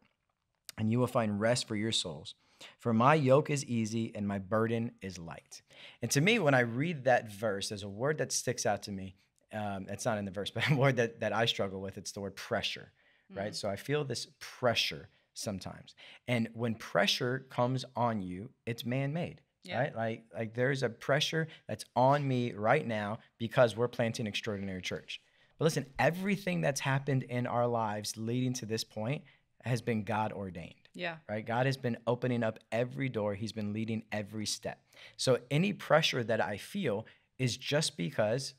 and 0.77 0.93
you 0.93 0.99
will 0.99 1.07
find 1.07 1.41
rest 1.41 1.67
for 1.67 1.77
your 1.77 1.93
souls. 1.93 2.35
For 2.79 2.93
my 2.93 3.15
yoke 3.15 3.51
is 3.51 3.65
easy 3.65 4.13
and 4.15 4.27
my 4.27 4.39
burden 4.39 4.93
is 5.03 5.19
light. 5.19 5.63
And 6.03 6.11
to 6.13 6.21
me, 6.21 6.39
when 6.39 6.55
I 6.55 6.61
read 6.61 7.05
that 7.05 7.31
verse, 7.31 7.69
there's 7.69 7.83
a 7.83 7.89
word 7.89 8.19
that 8.19 8.33
sticks 8.33 8.67
out 8.67 8.83
to 8.85 8.93
me. 8.93 9.17
Um, 9.53 9.87
it's 9.89 10.05
not 10.05 10.19
in 10.19 10.25
the 10.25 10.31
verse, 10.31 10.51
but 10.55 10.71
a 10.71 10.75
word 10.75 10.97
that, 10.97 11.21
that 11.21 11.33
I 11.33 11.47
struggle 11.47 11.81
with. 11.81 11.99
It's 11.99 12.13
the 12.13 12.21
word 12.21 12.37
pressure, 12.37 12.93
right? 13.35 13.55
So 13.55 13.69
I 13.69 13.77
feel 13.77 14.05
this 14.05 14.27
pressure 14.41 15.09
sometimes. 15.35 15.95
And 16.29 16.49
when 16.55 16.75
pressure 16.75 17.47
comes 17.51 17.85
on 17.95 18.23
you, 18.23 18.51
it's 18.65 18.85
man 18.85 19.13
made. 19.13 19.41
Yeah. 19.65 19.81
right? 19.81 19.97
Like 19.97 20.25
like 20.33 20.55
there's 20.55 20.85
a 20.85 20.89
pressure 20.89 21.49
that's 21.67 21.85
on 21.97 22.27
me 22.27 22.53
right 22.53 22.87
now 22.87 23.19
because 23.37 23.77
we're 23.77 23.89
planting 23.89 24.29
extraordinary 24.29 24.81
church. 24.81 25.21
But 25.59 25.65
listen, 25.65 25.87
everything 25.99 26.61
that's 26.61 26.81
happened 26.81 27.25
in 27.25 27.49
our 27.49 27.67
lives 27.67 28.17
leading 28.17 28.53
to 28.55 28.67
this 28.67 28.85
point 28.85 29.25
has 29.65 29.83
been 29.83 30.05
God 30.05 30.33
ordained 30.33 30.86
Yeah. 30.97 31.17
right? 31.29 31.45
God 31.47 31.67
has 31.67 31.77
been 31.77 31.99
opening 32.07 32.43
up 32.43 32.59
every 32.73 33.09
door, 33.09 33.35
He's 33.35 33.53
been 33.53 33.73
leading 33.73 34.03
every 34.11 34.47
step. 34.47 34.81
So 35.17 35.39
any 35.51 35.73
pressure 35.73 36.25
that 36.25 36.41
I 36.41 36.57
feel 36.57 37.07
is 37.39 37.57
just 37.57 37.97
because 37.97 38.55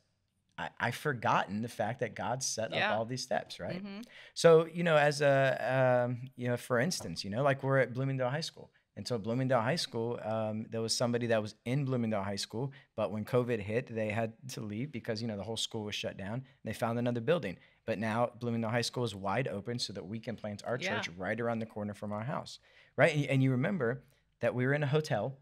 I, 0.60 0.70
I've 0.80 0.96
forgotten 0.96 1.62
the 1.62 1.68
fact 1.70 2.00
that 2.00 2.16
God 2.16 2.42
set 2.44 2.72
Yeah. 2.72 2.92
up 2.92 2.98
all 2.98 3.06
these 3.06 3.22
steps, 3.24 3.60
right? 3.60 3.84
Mhm. 3.84 4.04
So, 4.34 4.66
you 4.66 4.84
know, 4.84 4.96
as 4.98 5.22
a, 5.22 6.06
um, 6.08 6.30
you 6.36 6.48
know, 6.48 6.58
for 6.58 6.80
instance, 6.80 7.24
you 7.24 7.30
know, 7.30 7.44
like 7.44 7.62
we're 7.64 7.80
at 7.80 7.94
Bloomingdale 7.94 8.30
High 8.30 8.42
School. 8.42 8.72
And 8.98 9.08
so 9.08 9.18
Bloomingdale 9.20 9.62
High 9.62 9.76
School, 9.78 10.20
um, 10.26 10.66
there 10.72 10.82
was 10.82 10.94
somebody 10.98 11.28
that 11.28 11.40
was 11.42 11.54
in 11.66 11.86
Bloomingdale 11.86 12.24
High 12.24 12.36
School, 12.36 12.74
but 12.96 13.12
when 13.12 13.24
COVID 13.24 13.60
hit, 13.60 13.94
they 13.94 14.10
had 14.10 14.34
to 14.54 14.62
leave 14.62 14.92
because, 14.92 15.22
you 15.22 15.28
know, 15.28 15.38
the 15.38 15.44
whole 15.44 15.56
school 15.56 15.84
was 15.84 15.94
shut 15.94 16.18
down. 16.18 16.34
And 16.34 16.44
they 16.66 16.74
found 16.74 16.98
another 16.98 17.22
building. 17.22 17.58
But 17.86 18.00
now 18.00 18.32
Bloomingdale 18.40 18.72
High 18.72 18.82
School 18.82 19.04
is 19.04 19.14
wide 19.14 19.48
open 19.48 19.78
so 19.78 19.94
that 19.94 20.06
we 20.06 20.20
can 20.20 20.36
plant 20.36 20.64
our 20.66 20.78
Yeah. 20.82 20.90
church 21.00 21.10
right 21.16 21.40
around 21.40 21.60
the 21.60 21.68
corner 21.68 21.94
from 21.94 22.12
our 22.12 22.24
house, 22.24 22.58
right? 22.98 23.16
And, 23.16 23.26
and 23.28 23.44
you 23.44 23.52
remember 23.52 24.02
that 24.42 24.56
we 24.56 24.66
were 24.66 24.74
in 24.74 24.82
a 24.84 24.88
hotel 24.88 25.38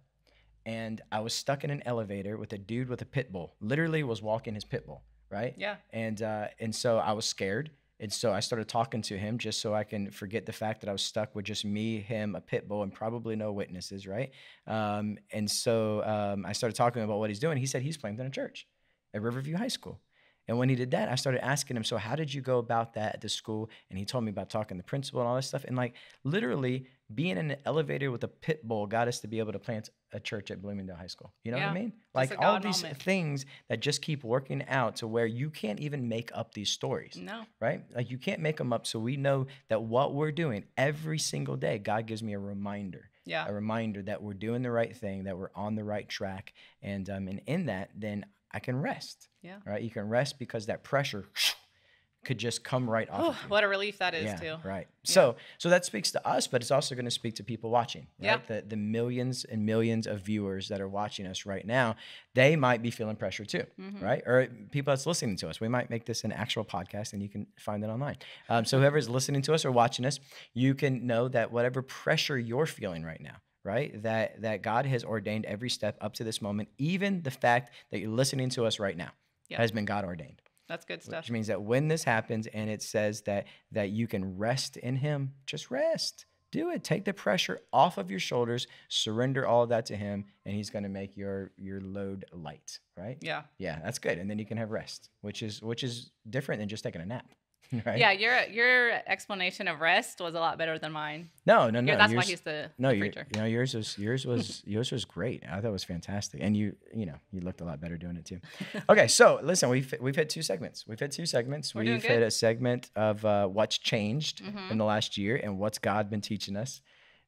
and 0.65 0.99
I 1.11 1.19
was 1.21 1.33
stuck 1.33 1.63
in 1.63 1.69
an 1.69 1.81
elevator 1.85 2.37
with 2.37 2.51
a 2.53 2.57
dude 2.57 2.89
with 2.89 3.01
a 3.01 3.05
pit 3.05 3.31
bull, 3.31 3.55
literally 3.61 4.03
was 4.03 4.21
walking 4.21 4.53
his 4.55 4.65
pit 4.65 4.85
bull, 4.85 5.03
right? 5.29 5.53
Yeah. 5.57 5.75
and 5.91 6.21
uh, 6.21 6.47
and 6.59 6.75
so 6.75 6.97
I 6.97 7.13
was 7.13 7.25
scared, 7.25 7.71
and 7.99 8.11
so 8.11 8.33
I 8.33 8.41
started 8.41 8.67
talking 8.67 9.01
to 9.03 9.17
him 9.17 9.37
just 9.37 9.61
so 9.61 9.73
I 9.73 9.83
can 9.83 10.11
forget 10.11 10.45
the 10.45 10.51
fact 10.51 10.81
that 10.81 10.89
I 10.89 10.91
was 10.91 11.01
stuck 11.01 11.33
with 11.35 11.45
just 11.45 11.63
me, 11.63 11.99
him, 12.01 12.35
a 12.35 12.41
pit 12.41 12.67
bull, 12.67 12.83
and 12.83 12.93
probably 12.93 13.35
no 13.35 13.53
witnesses, 13.53 14.05
right? 14.05 14.31
Um, 14.67 15.17
and 15.31 15.49
so 15.49 16.03
um, 16.03 16.45
I 16.45 16.51
started 16.53 16.75
talking 16.75 17.03
about 17.03 17.19
what 17.19 17.29
he's 17.29 17.39
doing. 17.39 17.57
He 17.57 17.65
said 17.65 17.81
he's 17.81 17.97
playing 17.97 18.19
in 18.19 18.25
a 18.25 18.29
church 18.29 18.67
at 19.13 19.21
Riverview 19.21 19.55
High 19.55 19.69
School. 19.69 20.01
And 20.47 20.57
when 20.59 20.69
he 20.69 20.75
did 20.75 20.91
that, 20.91 21.09
I 21.09 21.15
started 21.15 21.43
asking 21.43 21.75
him, 21.77 21.83
so 21.83 21.97
how 21.97 22.15
did 22.15 22.33
you 22.33 22.41
go 22.41 22.59
about 22.59 22.93
that 22.93 23.15
at 23.15 23.21
the 23.21 23.29
school? 23.29 23.69
And 23.89 23.97
he 23.97 24.05
told 24.05 24.23
me 24.23 24.29
about 24.29 24.49
talking 24.49 24.77
to 24.77 24.79
the 24.81 24.85
principal 24.87 25.19
and 25.21 25.27
all 25.27 25.35
this 25.35 25.47
stuff. 25.47 25.63
And 25.65 25.75
like 25.75 25.93
literally 26.23 26.85
being 27.13 27.37
in 27.37 27.51
an 27.51 27.57
elevator 27.65 28.09
with 28.11 28.23
a 28.23 28.27
pit 28.27 28.67
bull 28.67 28.87
got 28.87 29.07
us 29.07 29.19
to 29.21 29.27
be 29.27 29.39
able 29.39 29.53
to 29.53 29.59
plant 29.59 29.89
a 30.11 30.19
church 30.19 30.49
at 30.51 30.61
Bloomingdale 30.61 30.95
High 30.95 31.07
School. 31.07 31.33
You 31.43 31.51
know 31.51 31.57
what 31.57 31.67
I 31.67 31.73
mean? 31.73 31.93
Like 32.13 32.31
all 32.31 32.53
God 32.53 32.63
these 32.63 32.81
moment. 32.83 33.01
things 33.01 33.45
that 33.69 33.79
just 33.79 34.01
keep 34.01 34.23
working 34.23 34.63
out 34.67 34.97
to 34.97 35.07
where 35.07 35.25
you 35.25 35.49
can't 35.49 35.79
even 35.79 36.07
make 36.07 36.31
up 36.33 36.53
these 36.53 36.69
stories 36.69 37.15
No. 37.17 37.43
right? 37.59 37.81
Like 37.95 38.09
you 38.09 38.17
can't 38.17 38.39
make 38.41 38.57
them 38.57 38.71
up. 38.73 38.87
So 38.87 38.99
we 38.99 39.17
know 39.17 39.47
that 39.69 39.81
what 39.83 40.13
we're 40.13 40.31
doing 40.31 40.65
every 40.77 41.19
single 41.19 41.57
day, 41.57 41.77
God 41.79 42.05
gives 42.07 42.23
me 42.23 42.33
a 42.33 42.39
reminder, 42.39 43.09
Yeah. 43.25 43.45
a 43.47 43.53
reminder 43.53 44.01
that 44.03 44.21
we're 44.23 44.33
doing 44.33 44.61
the 44.63 44.71
right 44.71 44.95
thing, 44.95 45.25
that 45.25 45.37
we're 45.37 45.51
on 45.55 45.75
the 45.75 45.83
right 45.83 46.07
track, 46.07 46.53
and 46.81 47.07
um, 47.09 47.27
and 47.27 47.41
in 47.45 47.65
that, 47.67 47.89
then 47.95 48.25
I 48.55 48.59
can 48.59 48.81
rest. 48.81 49.27
Yeah. 49.41 49.57
Right. 49.65 49.81
You 49.81 49.89
can 49.91 50.07
rest 50.09 50.39
because 50.39 50.65
that 50.67 50.81
pressure 50.83 51.25
could 52.25 52.37
just 52.39 52.63
come 52.63 52.89
right 52.89 53.07
off. 53.09 53.19
Oh, 53.21 53.29
of 53.29 53.35
you. 53.43 53.49
what 53.49 53.63
a 53.63 53.67
relief 53.67 53.99
that 53.99 54.15
is 54.15 54.23
yeah, 54.25 54.35
too. 54.37 54.55
Right. 54.67 54.87
So 55.03 55.35
so 55.59 55.69
that 55.69 55.85
speaks 55.85 56.09
to 56.13 56.27
us, 56.27 56.47
but 56.47 56.61
it's 56.61 56.71
also 56.71 56.95
going 56.95 57.05
to 57.05 57.11
speak 57.11 57.35
to 57.35 57.43
people 57.43 57.69
watching. 57.69 58.07
Right? 58.19 58.25
Yeah. 58.27 58.39
The 58.47 58.63
the 58.67 58.77
millions 58.77 59.43
and 59.43 59.63
millions 59.65 60.07
of 60.07 60.21
viewers 60.21 60.69
that 60.69 60.79
are 60.81 60.87
watching 60.87 61.27
us 61.27 61.45
right 61.45 61.67
now, 61.67 61.95
they 62.33 62.55
might 62.55 62.81
be 62.81 62.89
feeling 62.89 63.15
pressure 63.17 63.45
too, 63.45 63.65
Mhm. 63.79 64.01
right? 64.01 64.23
Or 64.25 64.47
people 64.71 64.91
that's 64.91 65.05
listening 65.05 65.35
to 65.37 65.49
us. 65.49 65.59
We 65.59 65.67
might 65.67 65.89
make 65.91 66.05
this 66.05 66.23
an 66.23 66.31
actual 66.31 66.65
podcast, 66.65 67.13
and 67.13 67.21
you 67.21 67.29
can 67.29 67.45
find 67.59 67.83
it 67.83 67.87
online. 67.87 68.17
Um, 68.49 68.63
so 68.65 68.79
whoever's 68.79 69.07
listening 69.09 69.41
to 69.43 69.53
us 69.53 69.65
or 69.65 69.71
watching 69.71 70.05
us, 70.05 70.19
you 70.53 70.73
can 70.73 71.05
know 71.05 71.27
that 71.27 71.51
whatever 71.51 71.81
pressure 71.83 72.39
you're 72.39 72.65
feeling 72.65 73.03
right 73.03 73.21
now. 73.21 73.35
Right, 73.65 74.01
that 74.03 74.41
that 74.43 74.61
God 74.61 74.85
has 74.85 75.03
ordained 75.03 75.45
every 75.45 75.69
step 75.71 75.97
up 75.99 76.13
to 76.13 76.23
this 76.23 76.39
moment, 76.41 76.69
even 76.77 77.23
the 77.23 77.31
fact 77.31 77.71
that 77.91 77.99
you're 77.99 78.11
listening 78.11 78.49
to 78.51 78.65
us 78.65 78.79
right 78.79 78.95
now, 78.95 79.11
Yeah. 79.49 79.57
has 79.57 79.71
been 79.71 79.85
God 79.85 80.05
ordained. 80.05 80.41
That's 80.67 80.85
good 80.85 81.01
stuff. 81.03 81.23
which 81.23 81.31
means 81.31 81.47
that 81.47 81.61
when 81.61 81.87
this 81.87 82.03
happens 82.03 82.45
and 82.47 82.69
it 82.69 82.81
says 82.83 83.21
that 83.23 83.45
that 83.71 83.89
you 83.89 84.07
can 84.07 84.37
rest 84.37 84.77
in 84.77 84.95
him 84.97 85.33
just 85.47 85.71
rest. 85.71 86.25
Do 86.51 86.69
it. 86.69 86.83
Take 86.83 87.03
the 87.05 87.13
pressure 87.13 87.59
off 87.73 87.97
of 87.97 88.09
your 88.09 88.19
shoulders. 88.19 88.65
Surrender 88.87 89.45
all 89.45 89.63
of 89.63 89.69
that 89.69 89.87
to 89.87 89.95
him 89.97 90.25
and 90.45 90.55
he's 90.55 90.69
going 90.69 90.83
to 90.83 90.89
make 90.89 91.17
your 91.17 91.51
your 91.57 91.81
load 91.81 92.25
light 92.33 92.79
right? 92.95 93.17
Yeah. 93.21 93.41
yeah 93.57 93.79
that's 93.83 93.99
good. 93.99 94.17
And 94.19 94.29
then 94.29 94.37
you 94.39 94.45
can 94.45 94.57
have 94.57 94.69
rest 94.71 95.09
which 95.21 95.41
is 95.43 95.61
which 95.61 95.83
is 95.83 96.11
different 96.29 96.59
than 96.61 96.69
just 96.69 96.83
taking 96.83 97.01
a 97.01 97.05
nap 97.05 97.33
right 97.85 97.97
Yeah, 97.99 98.11
your 98.11 98.43
your 98.43 98.91
explanation 99.07 99.67
of 99.67 99.79
rest 99.81 100.19
was 100.21 100.35
a 100.35 100.39
lot 100.39 100.57
better 100.57 100.77
than 100.79 100.91
mine. 100.91 101.29
no 101.45 101.69
no 101.69 101.81
no 101.81 101.91
Yeah, 101.91 101.97
that's 101.97 102.13
why 102.13 102.23
he's 102.23 102.41
the, 102.41 102.71
no, 102.77 102.91
the 102.91 102.99
preacher. 102.99 103.27
you 103.33 103.39
know 103.41 103.45
yours 103.47 103.73
was 103.73 103.97
yours 104.05 104.25
was 104.25 104.61
yours 104.65 104.91
was 104.91 105.05
great. 105.05 105.43
I 105.49 105.55
thought 105.55 105.65
it 105.65 105.71
was 105.71 105.83
fantastic, 105.83 106.39
and 106.43 106.55
you 106.55 106.75
you 106.93 107.05
know 107.05 107.15
you 107.31 107.41
looked 107.41 107.61
a 107.61 107.65
lot 107.65 107.79
better 107.81 107.97
doing 107.97 108.17
it 108.17 108.25
too. 108.25 108.39
Okay, 108.89 109.07
so 109.07 109.39
listen, 109.43 109.69
we've 109.69 109.93
we've 109.99 110.15
hit 110.15 110.29
two 110.29 110.41
segments. 110.41 110.85
We've 110.87 110.99
hit 110.99 111.11
two 111.11 111.25
segments. 111.25 111.73
We're 111.73 111.83
we've 111.85 112.03
hit 112.03 112.21
a 112.21 112.31
segment 112.31 112.89
of 112.95 113.23
uh, 113.25 113.47
what's 113.47 113.77
changed 113.77 114.43
Mhm. 114.43 114.71
in 114.71 114.77
the 114.77 114.85
last 114.85 115.17
year 115.17 115.35
and 115.43 115.57
what's 115.59 115.79
God 115.79 116.09
been 116.09 116.21
teaching 116.21 116.55
us. 116.57 116.81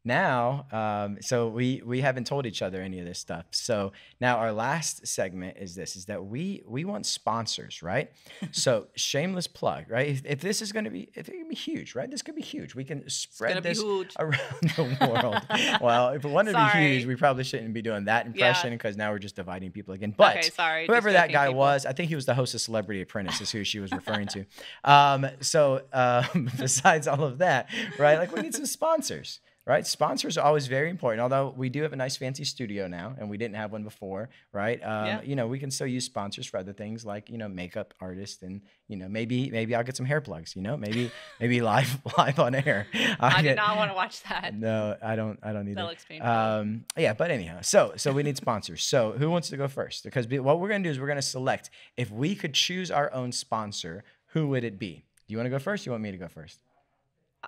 Now, 0.07 0.67
um, 0.71 1.17
so 1.19 1.49
we 1.49 1.81
we 1.85 1.99
haven't 1.99 2.27
told 2.27 2.45
each 2.45 2.61
other 2.61 2.81
any 2.81 2.99
of 2.99 3.05
this 3.05 3.19
stuff. 3.19 3.45
So 3.51 3.91
now 4.21 4.37
our 4.37 4.53
last 4.53 5.05
segment 5.05 5.57
is 5.59 5.75
this: 5.75 5.97
is 5.97 6.05
that 6.05 6.25
we 6.25 6.63
we 6.65 6.85
want 6.85 7.05
sponsors, 7.05 7.83
right? 7.83 8.09
so 8.51 8.87
shameless 8.95 9.47
plug, 9.47 9.91
right? 9.91 10.07
If, 10.07 10.21
if 10.25 10.39
this 10.39 10.61
is 10.61 10.71
going 10.71 10.85
to 10.85 10.91
be, 10.91 11.09
if 11.13 11.27
it 11.27 11.33
can 11.33 11.49
be 11.49 11.55
huge, 11.55 11.93
right? 11.93 12.09
This 12.09 12.21
could 12.21 12.35
be 12.35 12.41
huge. 12.41 12.73
We 12.73 12.85
can 12.85 13.09
spread 13.09 13.61
this 13.61 13.83
around 14.19 14.39
the 14.61 15.09
world. 15.11 15.41
well, 15.81 16.09
if 16.11 16.23
it 16.23 16.29
wanted 16.29 16.53
to 16.53 16.71
be 16.73 16.79
huge, 16.79 17.05
we 17.05 17.17
probably 17.17 17.43
shouldn't 17.43 17.73
be 17.73 17.81
doing 17.81 18.05
that 18.05 18.27
impression 18.27 18.71
because 18.71 18.95
now 18.95 19.11
we're 19.11 19.19
just 19.19 19.35
dividing 19.35 19.71
people 19.71 19.93
again. 19.93 20.13
But 20.15 20.37
okay, 20.37 20.49
sorry. 20.51 20.87
whoever 20.87 21.11
that 21.11 21.33
guy 21.33 21.47
people. 21.47 21.59
was, 21.59 21.85
I 21.85 21.91
think 21.91 22.07
he 22.07 22.15
was 22.15 22.25
the 22.25 22.33
host 22.33 22.55
of 22.55 22.61
Celebrity 22.61 23.01
Apprentice, 23.01 23.41
is 23.41 23.51
who 23.51 23.65
she 23.65 23.79
was 23.79 23.91
referring 23.91 24.27
to. 24.27 24.45
Um, 24.85 25.27
so 25.41 25.81
um, 25.91 26.49
besides 26.57 27.09
all 27.09 27.25
of 27.25 27.39
that, 27.39 27.69
right? 27.99 28.17
Like 28.17 28.33
we 28.33 28.41
need 28.41 28.55
some 28.55 28.65
sponsors. 28.65 29.41
Right, 29.67 29.85
sponsors 29.85 30.37
are 30.37 30.45
always 30.45 30.67
very 30.67 30.89
important. 30.89 31.19
Although 31.21 31.53
we 31.57 31.67
do 31.67 31.81
have 31.83 31.91
a 31.91 31.97
nice 31.97 32.15
fancy 32.15 32.45
studio 32.45 32.87
now, 32.87 33.15
and 33.19 33.29
we 33.29 33.37
didn't 33.37 33.57
have 33.57 33.73
one 33.73 33.83
before, 33.83 34.29
right? 34.53 34.79
Um, 34.81 35.05
Yeah. 35.05 35.21
You 35.23 35.35
know, 35.35 35.47
we 35.47 35.59
can 35.59 35.71
still 35.71 35.87
use 35.87 36.05
sponsors 36.05 36.45
for 36.47 36.57
other 36.57 36.71
things 36.71 37.03
like 37.05 37.29
you 37.29 37.37
know 37.37 37.49
makeup 37.49 37.93
artists, 37.99 38.41
and 38.43 38.61
you 38.87 38.95
know 38.95 39.09
maybe 39.09 39.49
maybe 39.51 39.75
I'll 39.75 39.83
get 39.83 39.97
some 39.97 40.05
hair 40.05 40.21
plugs. 40.21 40.55
You 40.55 40.61
know, 40.61 40.77
maybe 40.77 41.11
maybe 41.41 41.59
live 41.59 41.99
live 42.17 42.39
on 42.39 42.55
air. 42.55 42.87
I 43.19 43.41
get- 43.41 43.57
not 43.57 43.75
want 43.75 43.91
to 43.91 43.95
watch 43.95 44.23
that. 44.23 44.53
no, 44.55 44.95
I 45.03 45.17
don't. 45.17 45.37
I 45.43 45.51
don't 45.51 45.67
either. 45.67 45.75
That 45.81 45.85
looks 45.87 46.05
painful. 46.05 46.29
Um, 46.29 46.85
yeah, 46.95 47.11
but 47.13 47.29
anyhow, 47.29 47.59
so 47.61 47.91
so 47.97 48.13
we 48.13 48.23
need 48.23 48.37
sponsors. 48.37 48.83
So 48.83 49.11
who 49.19 49.29
wants 49.29 49.49
to 49.49 49.57
go 49.57 49.67
first? 49.67 50.05
Because 50.05 50.27
be, 50.27 50.39
what 50.39 50.61
we're 50.61 50.69
gonna 50.69 50.85
do 50.85 50.89
is 50.91 50.97
we're 50.97 51.07
gonna 51.07 51.21
select 51.21 51.69
if 51.97 52.09
we 52.09 52.35
could 52.35 52.53
choose 52.53 52.89
our 52.89 53.11
own 53.13 53.33
sponsor, 53.33 54.05
who 54.27 54.47
would 54.47 54.63
it 54.63 54.79
be? 54.79 55.03
Do 55.27 55.33
you 55.33 55.37
want 55.37 55.47
to 55.47 55.49
go 55.49 55.59
first? 55.59 55.85
Or 55.85 55.89
you 55.89 55.91
want 55.91 56.03
me 56.03 56.11
to 56.11 56.17
go 56.17 56.29
first? 56.29 56.61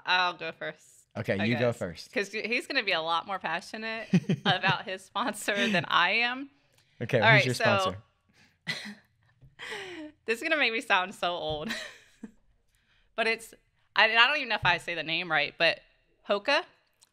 I'll 0.06 0.34
go 0.34 0.52
first. 0.52 0.84
Okay, 1.18 1.38
I 1.40 1.46
you 1.46 1.58
go 1.58 1.74
first. 1.74 2.10
Because 2.10 2.32
he's 2.32 2.68
going 2.68 2.78
to 2.78 2.86
be 2.86 2.92
a 2.94 3.02
lot 3.02 3.26
more 3.28 3.40
passionate 3.40 4.08
about 4.46 4.86
his 4.86 5.04
sponsor 5.04 5.68
than 5.70 5.86
I 5.88 6.12
am. 6.12 6.50
Okay, 7.02 7.20
All 7.20 7.26
who's 7.28 7.34
right, 7.38 7.46
your 7.46 7.56
so- 7.56 7.64
sponsor? 7.64 7.98
This 10.26 10.38
is 10.38 10.42
going 10.42 10.52
to 10.52 10.58
make 10.58 10.72
me 10.72 10.82
sound 10.82 11.16
so 11.16 11.32
old. 11.32 11.70
but 13.16 13.26
it's, 13.26 13.54
I, 13.96 14.06
I 14.06 14.28
don't 14.28 14.38
even 14.38 14.50
know 14.50 14.56
if 14.56 14.66
I 14.66 14.78
say 14.78 14.94
the 14.94 15.02
name 15.04 15.32
right, 15.32 15.56
but 15.58 15.80
Hoka, 16.30 16.62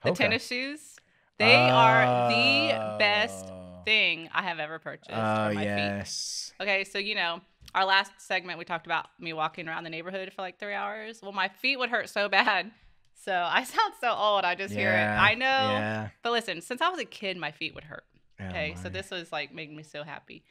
the 0.05 0.13
tennis 0.13 0.47
shoes, 0.47 0.97
they 1.39 1.55
are 1.55 2.29
the 2.31 2.97
best 2.99 3.47
Oh. 3.49 3.81
thing 3.87 4.29
I 4.35 4.43
have 4.43 4.59
ever 4.59 4.79
purchased 4.79 5.11
Oh 5.13 5.15
my 5.15 5.55
feet. 5.55 5.63
yes. 5.65 6.53
Okay, 6.61 6.85
so 6.85 6.99
you 6.99 7.15
know, 7.15 7.41
our 7.77 7.85
last 7.85 8.11
segment 8.19 8.59
we 8.59 8.65
talked 8.65 8.87
about 8.87 9.07
me 9.21 9.33
walking 9.33 9.69
around 9.69 9.85
the 9.85 9.91
neighborhood 9.91 10.33
for 10.35 10.43
like 10.43 10.59
three 10.59 10.73
hours. 10.73 11.21
Well, 11.23 11.33
my 11.33 11.49
feet 11.49 11.79
would 11.79 11.91
hurt 11.91 12.09
so 12.09 12.29
bad. 12.29 12.71
So 13.15 13.33
I 13.49 13.65
sound 13.65 13.93
so 14.01 14.11
old. 14.13 14.45
I 14.45 14.55
just 14.55 14.75
hear 14.75 14.91
it. 14.93 14.95
I 15.07 15.35
know. 15.35 15.47
Yeah. 15.47 16.09
But 16.23 16.33
listen, 16.33 16.63
since 16.63 16.81
I 16.81 16.89
was 16.89 16.99
a 16.99 17.05
kid, 17.05 17.37
my 17.37 17.53
feet 17.53 17.75
would 17.75 17.85
hurt. 17.85 18.05
Oh, 18.41 18.47
Okay, 18.47 18.75
so 18.83 18.89
this 18.89 19.11
was 19.11 19.31
like 19.31 19.55
making 19.55 19.77
me 19.77 19.83
so 19.83 20.03
happy. 20.03 20.43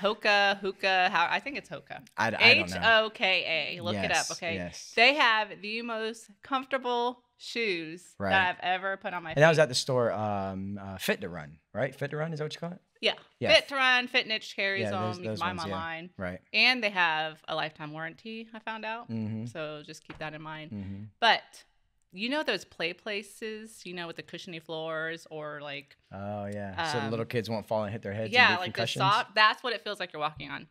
Hoka, 0.00 0.60
Hoka, 0.62 1.08
how 1.10 1.26
I 1.30 1.40
think 1.40 1.56
it's 1.58 1.68
Hoka. 1.68 2.02
I, 2.16 2.28
I 2.30 2.50
H. 2.52 2.72
O 2.82 3.10
K 3.14 3.76
A. 3.78 3.82
Look 3.82 3.96
it 3.96 4.10
up, 4.12 4.30
okay? 4.32 4.54
Yes. 4.54 4.92
They 4.96 5.14
have 5.14 5.48
the 5.60 5.82
most 5.82 6.30
comfortable 6.42 7.22
shoes 7.42 8.04
Right. 8.18 8.30
that 8.30 8.48
I've 8.58 8.60
ever 8.62 8.96
put 8.98 9.14
on 9.14 9.22
my 9.22 9.30
and 9.30 9.36
feet. 9.36 9.40
that 9.40 9.48
was 9.48 9.58
at 9.58 9.68
the 9.68 9.74
store, 9.74 10.12
um, 10.12 10.78
uh, 10.82 10.98
Fit 10.98 11.20
to 11.22 11.28
Run, 11.28 11.58
right? 11.72 11.94
Fit 11.94 12.10
to 12.10 12.16
Run 12.18 12.32
is 12.32 12.38
that 12.38 12.44
what 12.44 12.54
you 12.54 12.60
call 12.60 12.72
it? 12.72 12.80
yeah. 13.00 13.14
Yeah. 13.38 13.54
Fit 13.54 13.68
to 13.68 13.76
Run, 13.76 14.08
Fit 14.08 14.26
Niche 14.28 14.54
carries 14.54 14.82
Yeah, 14.82 14.90
them. 14.90 15.02
those- 15.02 15.18
you 15.18 15.24
can 15.24 15.36
buy 15.36 15.48
them 15.48 15.56
ones, 15.56 15.68
yeah. 15.68 15.74
online. 15.74 16.10
Right. 16.18 16.40
And 16.52 16.84
they 16.84 16.90
have 16.90 17.42
a 17.48 17.54
lifetime 17.54 17.92
warranty, 17.92 18.48
I 18.52 18.58
found 18.58 18.84
out. 18.84 19.10
Mm-hmm. 19.10 19.46
So 19.46 19.82
just 19.86 20.06
keep 20.06 20.18
that 20.18 20.34
in 20.34 20.42
mind. 20.42 20.70
Mm-hmm. 20.70 21.02
But 21.18 21.64
you 22.12 22.28
know 22.28 22.42
those 22.42 22.64
play 22.64 22.92
places, 22.92 23.82
you 23.84 23.94
know, 23.94 24.06
with 24.06 24.16
the 24.16 24.22
cushiony 24.22 24.58
floors 24.58 25.26
or 25.30 25.60
like 25.62 25.96
Oh 26.12 26.46
yeah. 26.52 26.90
so 26.92 26.98
the 26.98 27.04
Um, 27.04 27.10
little 27.10 27.26
kids 27.26 27.48
won't 27.48 27.66
fall 27.66 27.84
and 27.84 27.92
hit 27.92 28.02
their 28.02 28.12
heads. 28.12 28.32
yeah, 28.32 28.56
like 28.58 28.76
the 28.76 28.86
soft. 28.86 29.34
That's 29.34 29.62
what 29.62 29.72
it 29.72 29.82
feels 29.84 30.00
like 30.00 30.12
you're 30.12 30.20
walking 30.20 30.50
on. 30.50 30.66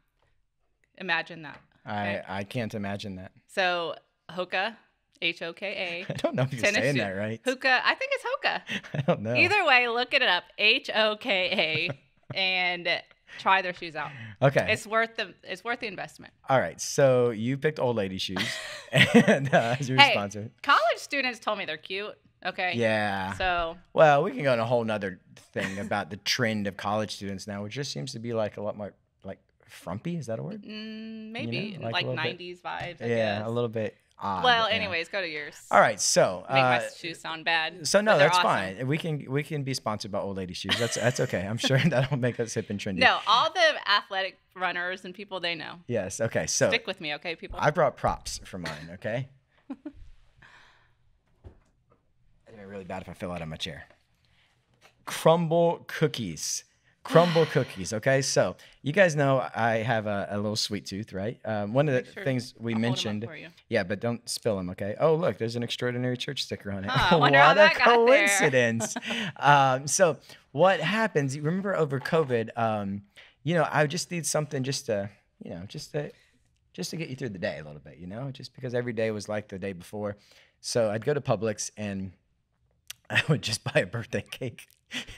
Imagine 0.97 1.43
that. 1.43 1.59
I 1.85 2.01
okay. 2.17 2.21
I 2.27 2.43
can't 2.43 2.73
imagine 2.73 3.15
that. 3.15 3.31
So 3.47 3.95
Hoka, 4.29 4.75
H 5.21 5.41
O 5.41 5.53
K 5.53 6.05
I 6.09 6.13
don't 6.13 6.35
know 6.35 6.43
if 6.43 6.51
you're 6.53 6.61
Tennis 6.61 6.81
saying 6.81 6.95
shoe. 6.95 7.01
that 7.01 7.11
right. 7.11 7.39
A. 7.45 7.49
Hookah. 7.49 7.81
I 7.85 7.95
think 7.95 8.11
it's 8.13 8.25
hookah. 8.27 8.63
I 8.95 9.01
don't 9.01 9.21
know. 9.21 9.35
Either 9.35 9.65
way, 9.65 9.87
look 9.87 10.13
it 10.13 10.21
up. 10.21 10.43
H 10.57 10.89
O 10.93 11.15
K 11.15 11.89
A, 12.33 12.35
and 12.37 13.01
try 13.37 13.61
their 13.61 13.73
shoes 13.73 13.95
out. 13.95 14.09
Okay. 14.41 14.67
It's 14.73 14.85
worth 14.85 15.15
the 15.15 15.33
it's 15.43 15.63
worth 15.63 15.79
the 15.79 15.87
investment. 15.87 16.33
All 16.49 16.59
right. 16.59 16.79
So 16.81 17.29
you 17.29 17.57
picked 17.57 17.79
old 17.79 17.95
lady 17.95 18.17
shoes 18.17 18.43
and 18.91 19.53
uh, 19.53 19.75
as 19.79 19.87
your 19.87 19.97
Hey. 19.99 20.11
sponsor. 20.11 20.51
College 20.61 20.78
students 20.99 21.39
told 21.39 21.57
me 21.57 21.65
they're 21.65 21.77
cute. 21.77 22.15
Okay. 22.45 22.73
Yeah. 22.75 23.33
So 23.33 23.77
Well, 23.93 24.23
we 24.23 24.31
can 24.31 24.43
go 24.43 24.51
on 24.53 24.59
a 24.59 24.65
whole 24.65 24.83
nother 24.83 25.19
thing 25.53 25.79
about 25.79 26.09
the 26.09 26.17
trend 26.17 26.67
of 26.67 26.77
college 26.77 27.15
students 27.15 27.47
now, 27.47 27.63
which 27.63 27.73
just 27.73 27.91
seems 27.91 28.13
to 28.13 28.19
be 28.19 28.33
like 28.33 28.57
a 28.57 28.61
lot 28.61 28.77
more 28.77 28.93
like 29.23 29.39
frumpy. 29.67 30.15
Is 30.17 30.27
that 30.27 30.39
a 30.39 30.43
word? 30.43 30.63
mm, 30.63 31.31
maybe 31.31 31.77
like 31.81 32.03
a 32.05 32.07
like, 32.07 32.23
bit- 32.23 32.39
90s 32.39 32.61
vibes. 32.61 33.01
I 33.01 33.05
yeah, 33.05 33.39
guess. 33.39 33.47
a 33.47 33.49
little 33.49 33.67
bit 33.69 33.97
odd. 34.21 34.43
Well, 34.45 34.69
yeah. 34.69 34.75
anyways, 34.75 35.09
go 35.09 35.19
to 35.19 35.27
yours. 35.27 35.55
All 35.69 35.81
right. 35.81 35.99
So. 35.99 36.45
Make 36.47 36.63
my 36.63 36.77
Uh, 36.77 36.89
shoes 36.97 37.19
sound 37.19 37.43
bad. 37.43 37.85
so 37.85 37.99
no, 37.99 38.17
that's 38.17 38.37
awesome. 38.37 38.49
fine. 38.77 38.87
We 38.87 38.97
can 38.97 39.25
we 39.29 39.43
can 39.43 39.63
be 39.63 39.73
sponsored 39.73 40.11
by 40.13 40.19
old 40.19 40.37
lady 40.37 40.53
shoes. 40.53 40.77
That's 40.79 40.95
that's 40.95 41.19
okay. 41.19 41.41
I'm 41.45 41.57
sure 41.57 41.77
that'll 41.89 42.17
make 42.17 42.39
us 42.39 42.53
hip 42.53 42.69
and 42.69 42.79
trendy. 42.79 42.99
No, 42.99 43.19
all 43.27 43.51
the 43.51 43.89
athletic 43.91 44.37
runners 44.55 45.03
and 45.03 45.13
people 45.13 45.41
they 45.41 45.55
know. 45.55 45.75
Yes. 45.87 46.21
Okay. 46.21 46.47
So 46.47 46.69
Stick 46.69 46.87
with 46.87 47.01
me, 47.01 47.15
okay, 47.15 47.35
people. 47.35 47.59
I 47.61 47.69
brought 47.71 47.97
props 47.97 48.39
for 48.45 48.57
mine. 48.59 48.91
Okay. 48.93 49.27
It'd 52.69 52.71
be 52.71 52.75
really 52.77 52.85
bad 52.85 53.01
if 53.01 53.09
I 53.09 53.13
fell 53.13 53.31
out 53.31 53.41
of 53.41 53.47
my 53.47 53.55
chair. 53.57 53.85
Crumbl 55.05 55.87
cookies. 55.87 56.63
Crumbl 57.03 57.47
cookies. 57.51 57.93
Okay. 57.93 58.21
So 58.21 58.55
you 58.83 58.93
guys 58.93 59.15
know 59.15 59.47
I 59.55 59.77
have 59.77 60.05
a, 60.05 60.27
a 60.29 60.37
little 60.37 60.55
sweet 60.55 60.85
tooth, 60.85 61.13
right? 61.13 61.39
Um, 61.45 61.73
one 61.73 61.89
of 61.89 61.95
the 61.95 62.11
sure- 62.11 62.23
things 62.23 62.53
we 62.59 62.73
I'll 62.73 62.79
hold 62.79 62.85
'em 62.85 62.85
up 62.85 62.89
mentioned. 62.91 63.23
for 63.25 63.35
you. 63.35 63.47
Yeah, 63.69 63.83
but 63.83 63.99
don't 63.99 64.27
spill 64.29 64.57
them, 64.57 64.69
okay? 64.71 64.95
Oh, 64.99 65.15
look, 65.15 65.37
there's 65.37 65.55
an 65.55 65.63
extraordinary 65.63 66.17
church 66.17 66.43
sticker 66.43 66.71
on 66.71 66.83
it. 66.83 66.89
Huh, 66.91 67.17
wonder 67.19 67.39
what 67.39 67.45
how 67.45 67.51
a 67.51 67.55
that 67.55 67.77
got 67.77 67.85
there. 67.85 67.95
coincidence. 68.27 68.95
um, 69.37 69.87
so, 69.87 70.17
what 70.51 70.79
happens? 70.79 71.35
You 71.35 71.41
remember 71.41 71.75
over 71.75 71.99
COVID, 71.99 72.49
um, 72.57 73.03
you 73.43 73.55
know, 73.55 73.67
I 73.71 73.87
just 73.87 74.11
need 74.11 74.25
something 74.25 74.63
just 74.63 74.85
to, 74.87 75.09
you 75.43 75.51
know, 75.51 75.61
just 75.67 75.91
to, 75.93 76.11
just 76.73 76.89
to 76.91 76.97
get 76.97 77.09
you 77.09 77.15
through 77.15 77.29
the 77.29 77.39
day 77.39 77.59
a 77.59 77.63
little 77.63 77.81
bit, 77.81 77.97
you 77.97 78.07
know, 78.07 78.29
just 78.31 78.53
because 78.53 78.73
every 78.75 78.93
day 78.93 79.09
was 79.11 79.27
like 79.29 79.47
the 79.47 79.57
day 79.59 79.73
before. 79.73 80.17
So 80.61 80.91
I'd 80.91 81.05
go 81.05 81.13
to 81.13 81.21
Publix 81.21 81.71
and 81.77 82.11
I 83.11 83.23
would 83.27 83.41
just 83.41 83.63
buy 83.63 83.81
a 83.81 83.85
birthday 83.85 84.23
cake. 84.29 84.67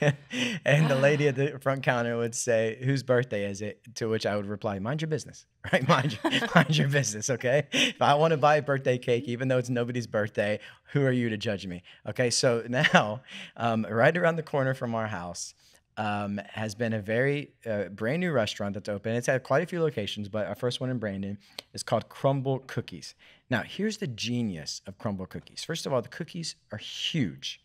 and 0.64 0.88
the 0.88 0.94
lady 0.94 1.28
at 1.28 1.36
the 1.36 1.58
front 1.62 1.82
counter 1.82 2.16
would 2.16 2.34
say, 2.34 2.78
"Whose 2.82 3.02
birthday 3.02 3.50
is 3.50 3.62
it?" 3.62 3.80
To 3.96 4.08
which 4.08 4.26
I 4.26 4.36
would 4.36 4.46
reply, 4.46 4.78
"Mind 4.78 5.00
your 5.00 5.08
business, 5.08 5.46
right? 5.72 5.86
Mind 5.86 6.18
your, 6.22 6.48
mind 6.54 6.76
your 6.76 6.88
business, 6.88 7.30
okay? 7.30 7.66
If 7.72 8.00
I 8.00 8.14
want 8.14 8.32
to 8.32 8.36
buy 8.36 8.56
a 8.56 8.62
birthday 8.62 8.98
cake, 8.98 9.24
even 9.28 9.48
though 9.48 9.58
it's 9.58 9.70
nobody's 9.70 10.06
birthday, 10.06 10.58
who 10.92 11.04
are 11.04 11.12
you 11.12 11.28
to 11.30 11.36
judge 11.36 11.66
me?" 11.66 11.82
Okay, 12.08 12.30
so 12.30 12.64
now, 12.68 13.22
um, 13.56 13.86
right 13.88 14.16
around 14.16 14.36
the 14.36 14.42
corner 14.42 14.74
from 14.74 14.94
our 14.94 15.06
house, 15.06 15.54
um, 15.96 16.40
has 16.50 16.74
been 16.74 16.92
a 16.92 17.00
very 17.00 17.52
uh, 17.66 17.84
brand 17.84 18.20
new 18.20 18.32
restaurant 18.32 18.74
that's 18.74 18.88
open. 18.88 19.14
It's 19.14 19.26
had 19.26 19.42
quite 19.42 19.62
a 19.62 19.66
few 19.66 19.82
locations, 19.82 20.28
but 20.28 20.46
our 20.46 20.54
first 20.54 20.80
one 20.80 20.90
in 20.90 20.98
Brandon 20.98 21.38
is 21.72 21.82
called 21.82 22.08
Crumbl 22.08 22.66
Cookies. 22.66 23.14
Now, 23.50 23.62
here's 23.62 23.98
the 23.98 24.06
genius 24.06 24.80
of 24.86 24.98
Crumbl 24.98 25.28
Cookies. 25.28 25.64
First 25.64 25.86
of 25.86 25.92
all, 25.92 26.00
the 26.00 26.08
cookies 26.08 26.56
are 26.72 26.78
huge 26.78 27.62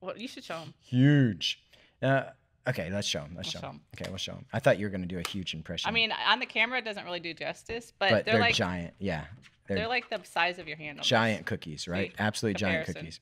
Well, 0.00 0.16
you 0.16 0.28
should 0.28 0.44
show 0.44 0.60
them. 0.60 0.74
huge. 0.82 1.60
Uh, 2.02 2.24
okay, 2.66 2.90
let's 2.90 3.06
show 3.06 3.20
them. 3.20 3.34
Let's 3.36 3.48
We'll 3.48 3.60
show 3.60 3.66
show 3.66 3.72
them. 3.72 3.80
Okay, 3.94 4.08
we'll 4.08 4.18
show 4.18 4.32
them. 4.32 4.46
I 4.52 4.58
thought 4.58 4.78
you 4.78 4.86
were 4.86 4.90
gonna 4.90 5.06
do 5.06 5.18
a 5.18 5.28
huge 5.28 5.54
impression. 5.54 5.88
I 5.88 5.92
mean, 5.92 6.12
on 6.12 6.38
the 6.38 6.46
camera, 6.46 6.78
it 6.78 6.84
doesn't 6.84 7.04
really 7.04 7.20
do 7.20 7.34
justice, 7.34 7.92
but, 7.98 8.10
but 8.10 8.24
they're, 8.24 8.34
they're, 8.34 8.42
like 8.42 8.54
giant. 8.54 8.94
Yeah, 8.98 9.24
they're, 9.66 9.78
they're 9.78 9.88
like 9.88 10.08
the 10.08 10.20
size 10.24 10.58
of 10.58 10.66
your 10.66 10.76
hand. 10.76 10.98
almost. 10.98 11.08
giant 11.08 11.46
cookies, 11.46 11.86
right? 11.86 12.12
Absolutely 12.18 12.58
giant 12.58 12.86
cookies. 12.86 13.20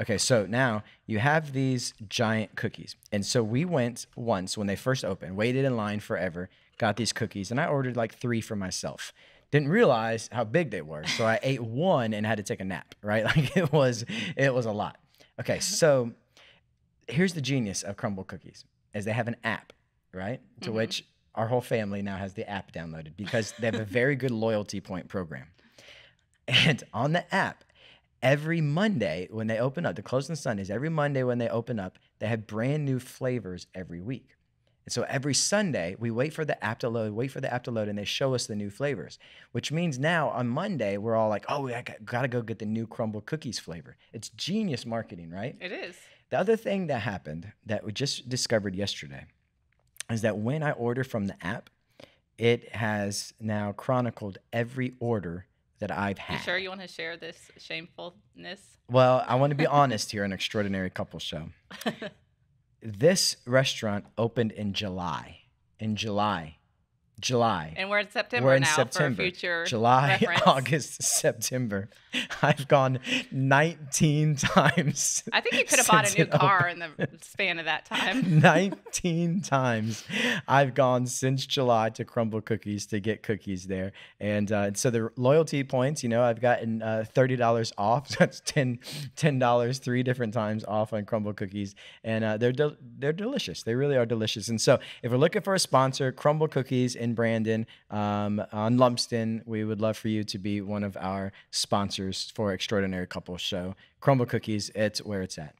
Okay, 0.00 0.16
so 0.16 0.46
now 0.46 0.82
you 1.06 1.18
have 1.18 1.52
these 1.52 1.92
giant 2.08 2.56
cookies, 2.56 2.96
and 3.12 3.24
so 3.24 3.42
we 3.42 3.64
went 3.64 4.06
once 4.16 4.56
when 4.56 4.66
they 4.66 4.76
first 4.76 5.04
opened, 5.04 5.36
waited 5.36 5.64
in 5.64 5.76
line 5.76 6.00
forever, 6.00 6.48
got 6.78 6.96
these 6.96 7.12
cookies, 7.12 7.50
and 7.50 7.60
I 7.60 7.66
ordered 7.66 7.96
like 7.96 8.14
three 8.14 8.40
for 8.40 8.56
myself. 8.56 9.12
Didn't 9.50 9.68
realize 9.68 10.28
how 10.32 10.44
big 10.44 10.70
they 10.70 10.80
were, 10.80 11.04
so 11.04 11.26
I 11.26 11.38
ate 11.42 11.60
one 11.60 12.14
and 12.14 12.24
had 12.24 12.38
to 12.38 12.42
take 12.42 12.60
a 12.60 12.64
nap. 12.64 12.94
Right, 13.02 13.24
like 13.36 13.56
it 13.56 13.72
was, 13.72 14.06
it 14.36 14.54
was 14.54 14.64
a 14.64 14.72
lot. 14.72 14.96
Okay, 15.38 15.58
so 15.60 16.12
here's 17.08 17.34
the 17.34 17.40
genius 17.40 17.82
of 17.82 17.96
Crumbl 17.96 18.26
Cookies: 18.26 18.64
is 18.94 19.04
they 19.04 19.12
have 19.12 19.28
an 19.28 19.36
app, 19.44 19.72
right? 20.12 20.40
To 20.62 20.70
Mhm. 20.70 20.74
which 20.74 21.04
our 21.34 21.46
whole 21.46 21.60
family 21.60 22.02
now 22.02 22.16
has 22.16 22.34
the 22.34 22.48
app 22.48 22.72
downloaded 22.72 23.16
because 23.16 23.52
they 23.60 23.66
have 23.66 23.76
a 23.76 23.84
very 23.84 24.16
good 24.16 24.30
loyalty 24.46 24.80
point 24.80 25.08
program. 25.08 25.48
And 26.48 26.82
on 26.92 27.12
the 27.12 27.32
app, 27.32 27.62
every 28.22 28.60
Monday 28.60 29.28
when 29.30 29.46
they 29.46 29.58
open 29.58 29.86
up, 29.86 29.94
the 29.96 30.02
closing 30.02 30.34
Sundays, 30.34 30.70
every 30.70 30.88
Monday 30.88 31.22
when 31.22 31.38
they 31.38 31.48
open 31.48 31.78
up, 31.78 31.98
they 32.18 32.26
have 32.26 32.46
brand 32.46 32.84
new 32.84 32.98
flavors 32.98 33.68
every 33.74 34.00
week. 34.00 34.30
And 34.86 34.92
so 34.92 35.02
every 35.08 35.34
Sunday, 35.34 35.94
we 35.98 36.10
wait 36.10 36.32
for 36.32 36.44
the 36.44 36.62
app 36.64 36.78
to 36.80 36.88
load, 36.88 37.12
wait 37.12 37.30
for 37.30 37.40
the 37.40 37.52
app 37.52 37.64
to 37.64 37.70
load, 37.70 37.88
and 37.88 37.98
they 37.98 38.04
show 38.04 38.34
us 38.34 38.46
the 38.46 38.56
new 38.56 38.70
flavors, 38.70 39.18
which 39.52 39.70
means 39.70 39.98
now 39.98 40.30
on 40.30 40.48
Monday, 40.48 40.96
we're 40.96 41.14
all 41.14 41.28
like, 41.28 41.44
oh, 41.48 41.68
I 41.68 41.84
got 42.04 42.22
to 42.22 42.28
go 42.28 42.42
get 42.42 42.58
the 42.58 42.66
new 42.66 42.86
Crumbl 42.86 43.24
cookies 43.24 43.58
flavor. 43.58 43.96
It's 44.12 44.30
genius 44.30 44.86
marketing, 44.86 45.30
right? 45.30 45.56
It 45.60 45.72
is. 45.72 45.96
The 46.30 46.38
other 46.38 46.56
thing 46.56 46.86
that 46.86 47.00
happened 47.00 47.52
that 47.66 47.84
we 47.84 47.92
just 47.92 48.28
discovered 48.28 48.74
yesterday 48.74 49.26
is 50.10 50.22
that 50.22 50.38
when 50.38 50.62
I 50.62 50.72
order 50.72 51.04
from 51.04 51.26
the 51.26 51.36
app, 51.44 51.70
it 52.38 52.74
has 52.74 53.34
now 53.38 53.72
chronicled 53.72 54.38
every 54.52 54.94
order 54.98 55.46
that 55.80 55.90
I've 55.90 56.18
had. 56.18 56.38
You 56.38 56.44
sure 56.44 56.58
you 56.58 56.68
want 56.68 56.80
to 56.80 56.88
share 56.88 57.16
this 57.16 57.50
shamefulness? 57.58 58.78
Well, 58.88 59.24
I 59.26 59.34
want 59.34 59.50
to 59.50 59.56
be 59.56 59.66
honest 59.66 60.10
here 60.10 60.24
on 60.24 60.32
Extraordinary 60.32 60.90
Couple 60.90 61.18
Show. 61.18 61.50
This 62.82 63.36
restaurant 63.44 64.06
opened 64.16 64.52
in 64.52 64.72
July. 64.72 65.42
In 65.78 65.96
July. 65.96 66.56
July. 67.20 67.74
And 67.76 67.90
we're 67.90 67.98
in 68.00 68.10
September 68.10 68.46
We're 68.48 68.54
in 68.56 68.62
now 68.62 68.74
September. 68.76 69.16
for 69.16 69.22
future 69.22 69.64
July, 69.66 70.10
reference. 70.20 70.42
August, 70.46 71.02
September. 71.02 71.88
I've 72.42 72.66
gone 72.66 72.98
19 73.30 74.36
times. 74.36 75.22
I 75.32 75.40
think 75.40 75.56
you 75.56 75.64
could 75.64 75.78
have 75.78 75.86
bought 75.88 76.12
a 76.12 76.18
new 76.18 76.26
car 76.26 76.68
in 76.68 76.78
the 76.80 77.08
span 77.22 77.58
of 77.58 77.66
that 77.66 77.84
time. 77.86 78.40
19 78.40 79.42
times 79.42 80.04
I've 80.48 80.74
gone 80.74 81.06
since 81.06 81.46
July 81.46 81.90
to 81.90 82.04
Crumbl 82.04 82.44
Cookies 82.44 82.86
to 82.86 83.00
get 83.00 83.22
cookies 83.22 83.66
there. 83.66 83.92
And 84.18 84.50
uh, 84.50 84.72
so 84.74 84.90
the 84.90 85.10
loyalty 85.16 85.62
points, 85.64 86.02
you 86.02 86.08
know, 86.08 86.22
I've 86.22 86.40
gotten 86.40 86.82
uh, 86.82 87.04
$30 87.14 87.72
off. 87.78 88.08
So 88.10 88.16
that's 88.18 88.40
10 88.40 88.78
$10 89.16 89.82
three 89.82 90.02
different 90.02 90.34
times 90.34 90.64
off 90.64 90.92
on 90.92 91.04
Crumbl 91.04 91.36
Cookies. 91.36 91.74
And 92.02 92.24
uh, 92.24 92.36
they're, 92.36 92.52
del- 92.52 92.76
they're 92.98 93.12
delicious. 93.12 93.62
They 93.62 93.74
really 93.74 93.96
are 93.96 94.06
delicious. 94.06 94.48
And 94.48 94.60
so 94.60 94.78
if 95.02 95.10
we're 95.12 95.18
looking 95.18 95.42
for 95.42 95.54
a 95.54 95.58
sponsor, 95.58 96.12
Crumbl 96.12 96.50
Cookies 96.50 96.94
in 96.96 97.09
Brandon 97.14 97.66
um, 97.90 98.42
on 98.52 98.76
Lumsden, 98.78 99.42
we 99.46 99.64
would 99.64 99.80
love 99.80 99.96
for 99.96 100.08
you 100.08 100.24
to 100.24 100.38
be 100.38 100.60
one 100.60 100.84
of 100.84 100.96
our 100.96 101.32
sponsors 101.50 102.30
for 102.34 102.52
Extraordinary 102.52 103.06
Couple 103.06 103.36
Show. 103.36 103.74
Crumbl 104.00 104.28
Cookies, 104.28 104.70
it's 104.74 105.02
where 105.04 105.22
it's 105.22 105.38
at. 105.38 105.54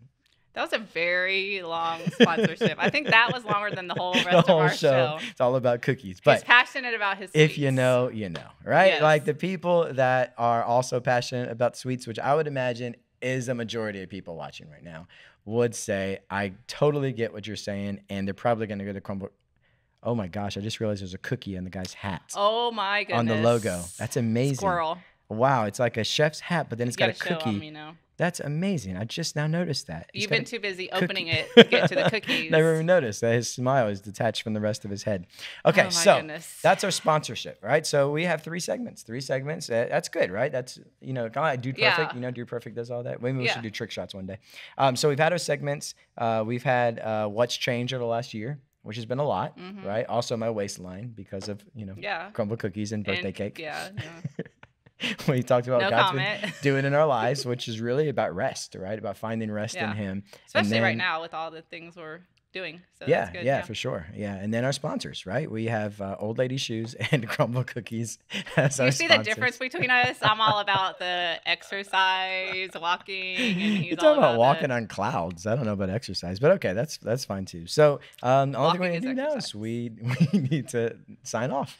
That 0.54 0.62
was 0.62 0.72
a 0.72 0.78
very 0.78 1.62
long 1.62 2.00
sponsorship. 2.10 2.74
I 2.78 2.90
think 2.90 3.06
that 3.08 3.30
was 3.32 3.44
longer 3.44 3.74
than 3.74 3.86
the 3.86 3.94
whole 3.94 4.14
rest 4.24 4.30
the 4.30 4.38
of 4.38 4.50
our 4.50 4.68
show. 4.70 5.18
show. 5.18 5.18
It's 5.30 5.40
all 5.40 5.54
about 5.54 5.80
cookies. 5.80 6.16
He's 6.16 6.20
But 6.20 6.44
passionate 6.44 6.92
about 6.94 7.18
his. 7.18 7.30
if 7.34 7.56
you 7.56 7.70
know, 7.70 8.08
you 8.08 8.28
know, 8.30 8.48
right? 8.64 8.94
Yes. 8.94 9.02
Like 9.02 9.24
the 9.24 9.34
people 9.34 9.92
that 9.92 10.34
are 10.36 10.64
also 10.64 10.98
passionate 10.98 11.50
about 11.50 11.76
sweets, 11.76 12.04
which 12.06 12.18
I 12.18 12.34
would 12.34 12.48
imagine 12.48 12.96
is 13.22 13.48
a 13.48 13.54
majority 13.54 14.02
of 14.02 14.08
people 14.08 14.34
watching 14.34 14.68
right 14.68 14.82
now, 14.82 15.06
would 15.44 15.74
say, 15.74 16.18
I 16.28 16.52
totally 16.66 17.12
get 17.12 17.32
what 17.32 17.46
you're 17.46 17.54
saying. 17.56 18.00
And 18.10 18.26
they're 18.26 18.34
probably 18.34 18.66
going 18.66 18.80
to 18.80 18.84
go 18.84 18.92
to 18.92 19.00
Crumbl. 19.00 19.28
Oh 20.02 20.14
my 20.14 20.28
gosh, 20.28 20.56
I 20.56 20.60
just 20.60 20.80
realized 20.80 21.02
there's 21.02 21.14
a 21.14 21.18
cookie 21.18 21.58
on 21.58 21.64
the 21.64 21.70
guy's 21.70 21.92
hat 21.94 22.22
Oh 22.34 22.70
my 22.72 23.04
goodness. 23.04 23.18
on 23.18 23.26
the 23.26 23.36
logo. 23.36 23.82
That's 23.98 24.16
amazing. 24.16 24.56
Squirrel. 24.56 24.98
Wow, 25.28 25.64
it's 25.66 25.78
like 25.78 25.96
a 25.96 26.04
chef's 26.04 26.40
hat, 26.40 26.68
but 26.68 26.78
then 26.78 26.88
it's 26.88 26.96
you 26.96 27.06
got 27.06 27.10
a 27.10 27.12
cookie. 27.18 27.50
'em, 27.50 27.62
you 27.62 27.70
know. 27.70 27.92
That's 28.16 28.38
amazing. 28.40 28.98
I 28.98 29.04
just 29.04 29.34
now 29.34 29.46
noticed 29.46 29.86
that. 29.86 30.10
He's 30.12 30.22
You've 30.24 30.30
been 30.30 30.44
too 30.44 30.58
busy 30.60 30.88
cookie. 30.88 31.04
opening 31.04 31.26
it 31.28 31.48
to 31.56 31.64
get 31.64 31.88
to 31.88 31.94
the 31.94 32.10
cookies. 32.10 32.50
Never 32.50 32.74
even 32.74 32.84
noticed 32.84 33.22
that 33.22 33.32
his 33.32 33.48
smile 33.50 33.88
is 33.88 34.02
detached 34.02 34.42
from 34.42 34.52
the 34.52 34.60
rest 34.60 34.84
of 34.84 34.90
his 34.90 35.04
head. 35.04 35.26
Okay, 35.64 35.80
Oh 35.82 35.84
my 35.84 35.90
so 35.90 36.16
goodness. 36.16 36.60
that's 36.62 36.84
our 36.84 36.90
sponsorship, 36.90 37.58
right? 37.62 37.86
So 37.86 38.10
we 38.10 38.24
have 38.24 38.42
three 38.42 38.60
segments. 38.60 39.02
Three 39.04 39.22
segments. 39.22 39.68
That's 39.68 40.10
good, 40.10 40.30
right? 40.30 40.52
That's 40.52 40.78
you 41.00 41.14
know, 41.14 41.30
like 41.34 41.62
Dude 41.62 41.76
Perfect. 41.76 41.98
Yeah. 41.98 42.14
You 42.14 42.20
know, 42.20 42.30
Dude 42.30 42.48
Perfect 42.48 42.76
does 42.76 42.90
all 42.90 43.02
that. 43.04 43.22
Maybe 43.22 43.38
we 43.38 43.44
Yeah. 43.46 43.54
should 43.54 43.62
do 43.62 43.70
trick 43.70 43.90
shots 43.90 44.14
one 44.14 44.26
day. 44.26 44.38
Um, 44.76 44.96
so 44.96 45.08
we've 45.08 45.18
had 45.18 45.32
our 45.32 45.38
segments. 45.38 45.94
Uh, 46.18 46.42
we've 46.46 46.62
had 46.64 46.98
uh, 46.98 47.26
what's 47.26 47.56
changed 47.56 47.94
over 47.94 48.02
the 48.04 48.10
last 48.10 48.34
year, 48.34 48.58
which 48.82 48.96
has 48.96 49.04
been 49.06 49.18
a 49.18 49.24
lot, 49.24 49.58
Mhm. 49.58 49.84
right? 49.84 50.06
Also 50.06 50.36
my 50.36 50.50
waistline 50.50 51.08
because 51.08 51.48
of 51.48 51.62
you 51.74 51.86
know 51.86 51.94
Yeah. 51.98 52.30
Crumbl 52.32 52.58
cookies 52.58 52.92
and 52.92 53.04
birthday 53.04 53.26
And- 53.28 53.34
cake. 53.34 53.58
Yeah. 53.58 53.90
yeah. 53.98 55.12
we 55.28 55.42
talked 55.42 55.66
about 55.66 55.80
No 55.82 55.90
God's 55.90 56.10
comment. 56.10 56.42
been 56.42 56.52
doing 56.62 56.84
in 56.84 56.94
our 56.94 57.06
lives, 57.06 57.46
which 57.46 57.68
is 57.68 57.80
really 57.80 58.08
about 58.08 58.34
rest, 58.34 58.74
right? 58.74 58.98
About 58.98 59.16
finding 59.16 59.50
rest 59.50 59.74
Yeah. 59.74 59.90
in 59.90 59.96
Him. 59.96 60.10
And 60.10 60.24
Especially 60.46 60.80
right 60.80 60.96
now 60.96 61.22
with 61.22 61.32
all 61.34 61.50
the 61.50 61.62
things 61.62 61.96
we're 61.96 62.20
doing. 62.52 62.80
So 62.98 63.06
yeah, 63.06 63.20
that's 63.20 63.30
good. 63.30 63.44
yeah, 63.44 63.62
for 63.62 63.74
sure. 63.74 64.06
Yeah, 64.14 64.34
and 64.34 64.52
then 64.52 64.64
our 64.64 64.72
sponsors, 64.72 65.26
right? 65.26 65.50
We 65.50 65.66
have 65.66 66.00
uh, 66.00 66.16
Old 66.18 66.38
Lady 66.38 66.56
Shoes 66.56 66.94
and 67.10 67.28
Crumbl 67.28 67.66
Cookies 67.66 68.18
as 68.56 68.80
our 68.80 68.86
You 68.86 68.92
see 68.92 69.06
the 69.06 69.18
difference 69.18 69.58
between 69.58 69.90
us? 69.90 70.18
I'm 70.22 70.40
all 70.40 70.58
about 70.60 70.98
the 70.98 71.36
exercise, 71.46 72.70
walking, 72.80 73.36
and 73.36 73.84
You're 73.84 73.92
all 73.92 73.96
talking 73.96 74.18
about 74.18 74.32
the- 74.32 74.38
walking 74.38 74.70
on 74.70 74.86
clouds. 74.86 75.46
I 75.46 75.54
don't 75.54 75.64
know 75.64 75.72
about 75.72 75.90
exercise, 75.90 76.38
but 76.38 76.52
okay, 76.52 76.72
that's 76.72 76.98
that's 76.98 77.24
fine 77.24 77.44
too. 77.44 77.66
So, 77.66 78.00
um, 78.22 78.52
the 78.52 78.58
only 78.58 78.72
thing 78.72 78.80
we 78.80 78.88
need 78.88 79.02
to 79.02 79.08
do 79.08 79.14
now 79.14 79.34
is 79.34 79.54
we 79.54 79.90
we 80.32 80.38
need 80.40 80.68
to 80.68 80.96
sign 81.22 81.50
off. 81.50 81.78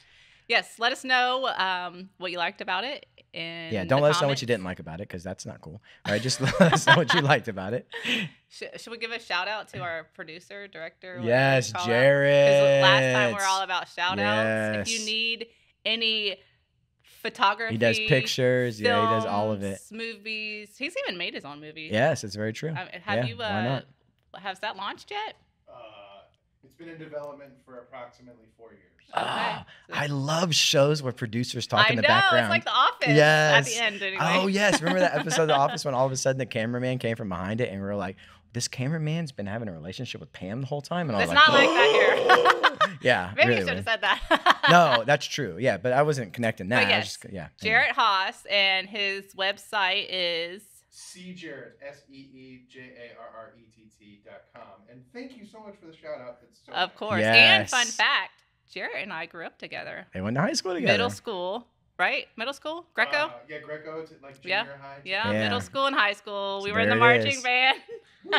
Yes, 0.49 0.81
let 0.81 0.91
us 0.91 1.05
know 1.05 1.47
um, 1.57 2.09
what 2.19 2.33
you 2.33 2.39
liked 2.39 2.61
about 2.61 2.83
it. 2.83 3.07
In 3.33 3.73
yeah, 3.73 3.85
don't 3.85 4.01
let 4.03 4.11
us 4.11 4.21
know 4.21 4.27
what 4.29 4.41
you 4.41 4.47
didn't 4.47 4.65
like 4.65 4.81
about 4.81 4.97
it 5.01 5.07
because 5.07 5.23
that's 5.23 5.47
not 5.47 5.61
cool. 5.61 5.81
All 6.05 6.13
right, 6.13 6.21
just 6.21 6.41
let 6.61 6.61
us 6.73 6.87
know 6.87 6.97
what 6.97 7.15
you 7.15 7.21
liked 7.21 7.47
about 7.49 7.75
it. 7.75 7.87
Sh- 8.49 8.65
should 8.77 8.91
we 8.91 8.99
give 8.99 9.13
a 9.13 9.21
shout 9.21 9.47
out 9.47 9.69
to 9.69 9.79
our 9.81 10.09
producer, 10.15 10.67
director? 10.67 11.21
Yes? 11.23 11.73
Jarrett. 11.85 12.83
last 12.83 13.15
time 13.15 13.35
we're 13.37 13.47
all 13.49 13.63
about 13.63 13.87
shout 13.89 14.19
outs. 14.19 14.91
If 14.91 14.99
you 14.99 15.07
need 15.07 15.47
any 15.85 16.39
photography, 17.23 17.75
He 17.75 17.79
does 17.79 17.99
pictures. 17.99 18.81
Yeah, 18.81 19.01
he 19.09 19.15
does 19.15 19.27
all 19.27 19.53
of 19.53 19.63
it. 19.63 19.81
Movies. 19.93 20.75
He's 20.77 20.95
even 21.07 21.17
made 21.19 21.35
his 21.35 21.45
own 21.45 21.61
movie. 21.61 21.89
Yes, 21.93 22.25
it's 22.25 22.35
very 22.35 22.53
true. 22.53 22.71
Um, 22.71 22.89
have 23.05 23.19
Yeah, 23.19 23.25
you? 23.27 23.37
why 23.37 23.45
Uh, 23.45 23.63
not? 23.63 23.85
has 24.43 24.59
that 24.61 24.77
launched 24.77 25.11
yet? 25.11 25.37
It's 26.81 26.87
been 26.89 26.95
in 26.95 26.99
development 27.11 27.53
for 27.67 27.79
approximately 27.81 28.47
four 28.57 28.71
years. 28.71 28.81
Ah, 29.13 29.67
So- 29.89 29.95
I 29.95 30.07
love 30.07 30.55
shows 30.55 31.03
where 31.03 31.13
producers 31.13 31.67
talk 31.67 31.87
I 31.87 31.91
in 31.91 31.97
the 31.97 32.03
know 32.03 32.09
background. 32.09 32.45
it's 32.47 32.51
like 32.51 32.65
The 32.65 32.71
Office. 32.71 33.09
Yes. 33.17 33.59
At 33.59 33.65
the 33.73 33.85
end, 33.85 34.03
anyway. 34.03 34.19
Oh 34.21 34.47
yes, 34.47 34.81
remember 34.81 35.01
that 35.01 35.15
episode 35.15 35.43
of 35.43 35.49
The 35.49 35.55
Office 35.59 35.85
when 35.85 35.93
all 35.95 36.07
of 36.07 36.13
a 36.13 36.17
sudden 36.17 36.39
the 36.39 36.47
cameraman 36.47 36.99
came 36.99 37.17
from 37.17 37.29
behind 37.29 37.61
it, 37.61 37.69
and 37.71 37.81
we 37.83 37.87
were 37.87 37.97
like, 37.97 38.17
"This 38.55 38.67
cameraman's 38.69 39.31
been 39.33 39.47
having 39.47 39.69
a 39.69 39.73
relationship 39.73 40.21
with 40.23 40.33
Pam 40.33 40.61
the 40.63 40.67
whole 40.69 40.81
time," 40.81 41.11
and 41.11 41.17
I 41.17 41.21
was 41.21 41.31
It's 41.31 41.35
like, 41.37 41.49
not 41.49 41.55
like 41.55 41.69
that 41.69 42.79
here. 42.89 42.99
"Yeah, 43.03 43.33
Maybe 43.37 43.49
really 43.49 43.61
you 43.61 43.67
should 43.67 43.77
have 43.77 43.85
said 43.85 44.01
that. 44.01 44.61
no, 44.71 45.03
that's 45.07 45.27
true. 45.27 45.57
Yeah, 45.59 45.77
but 45.77 45.93
I 45.93 46.03
wasn't 46.03 46.33
connecting 46.33 46.69
that. 46.71 46.85
But 46.87 46.95
I 46.95 46.99
was 46.99 47.07
yes, 47.07 47.17
just, 47.21 47.33
yeah. 47.35 47.49
Jarrett 47.63 47.93
Haas, 47.93 48.47
and 48.51 48.89
his 48.89 49.35
website 49.35 50.07
is. 50.09 50.63
C 50.91 51.33
Jarrett, 51.35 51.79
S 51.87 52.03
E 52.11 52.17
E 52.17 52.67
J 52.69 52.81
A 52.81 53.19
R 53.21 53.29
R 53.35 53.55
E 53.59 53.63
T 53.75 53.89
T 53.99 54.21
dot 54.25 54.43
com. 54.55 54.83
And 54.91 55.03
thank 55.13 55.37
you 55.37 55.47
so 55.47 55.61
much 55.61 55.77
for 55.81 55.87
the 55.87 55.97
shout 55.97 56.21
out. 56.21 56.39
It's 56.43 56.61
so 56.67 56.73
Of 56.73 56.91
nice. 56.91 56.99
course. 56.99 57.23
And 57.23 57.71
fun 57.71 57.87
fact 57.87 58.43
Jarrett 58.73 59.03
and 59.03 59.13
I 59.13 59.27
grew 59.27 59.45
up 59.47 59.59
together. 59.59 60.07
They 60.13 60.21
went 60.21 60.35
to 60.37 60.41
high 60.41 60.53
school 60.53 60.75
together. 60.75 60.93
Middle 60.93 61.11
school, 61.11 61.67
right? 62.01 62.27
Middle 62.37 62.55
school? 62.55 62.87
Greco? 62.95 63.17
Uh, 63.27 63.31
yeah, 63.49 63.59
Greco, 63.65 64.05
to 64.05 64.15
like 64.23 64.37
Yeah, 64.43 64.63
junior 64.65 64.79
high. 64.81 64.97
yeah, 65.05 65.31
Yeah. 65.33 65.43
middle 65.45 65.61
school 65.61 65.87
and 65.87 65.95
high 65.95 66.15
school. 66.15 66.61
We 66.65 66.71
So 66.71 66.75
were 66.75 66.81
in 66.81 66.89
the 66.89 66.97
marching 66.97 67.37
is. 67.39 67.43
band. 67.43 67.79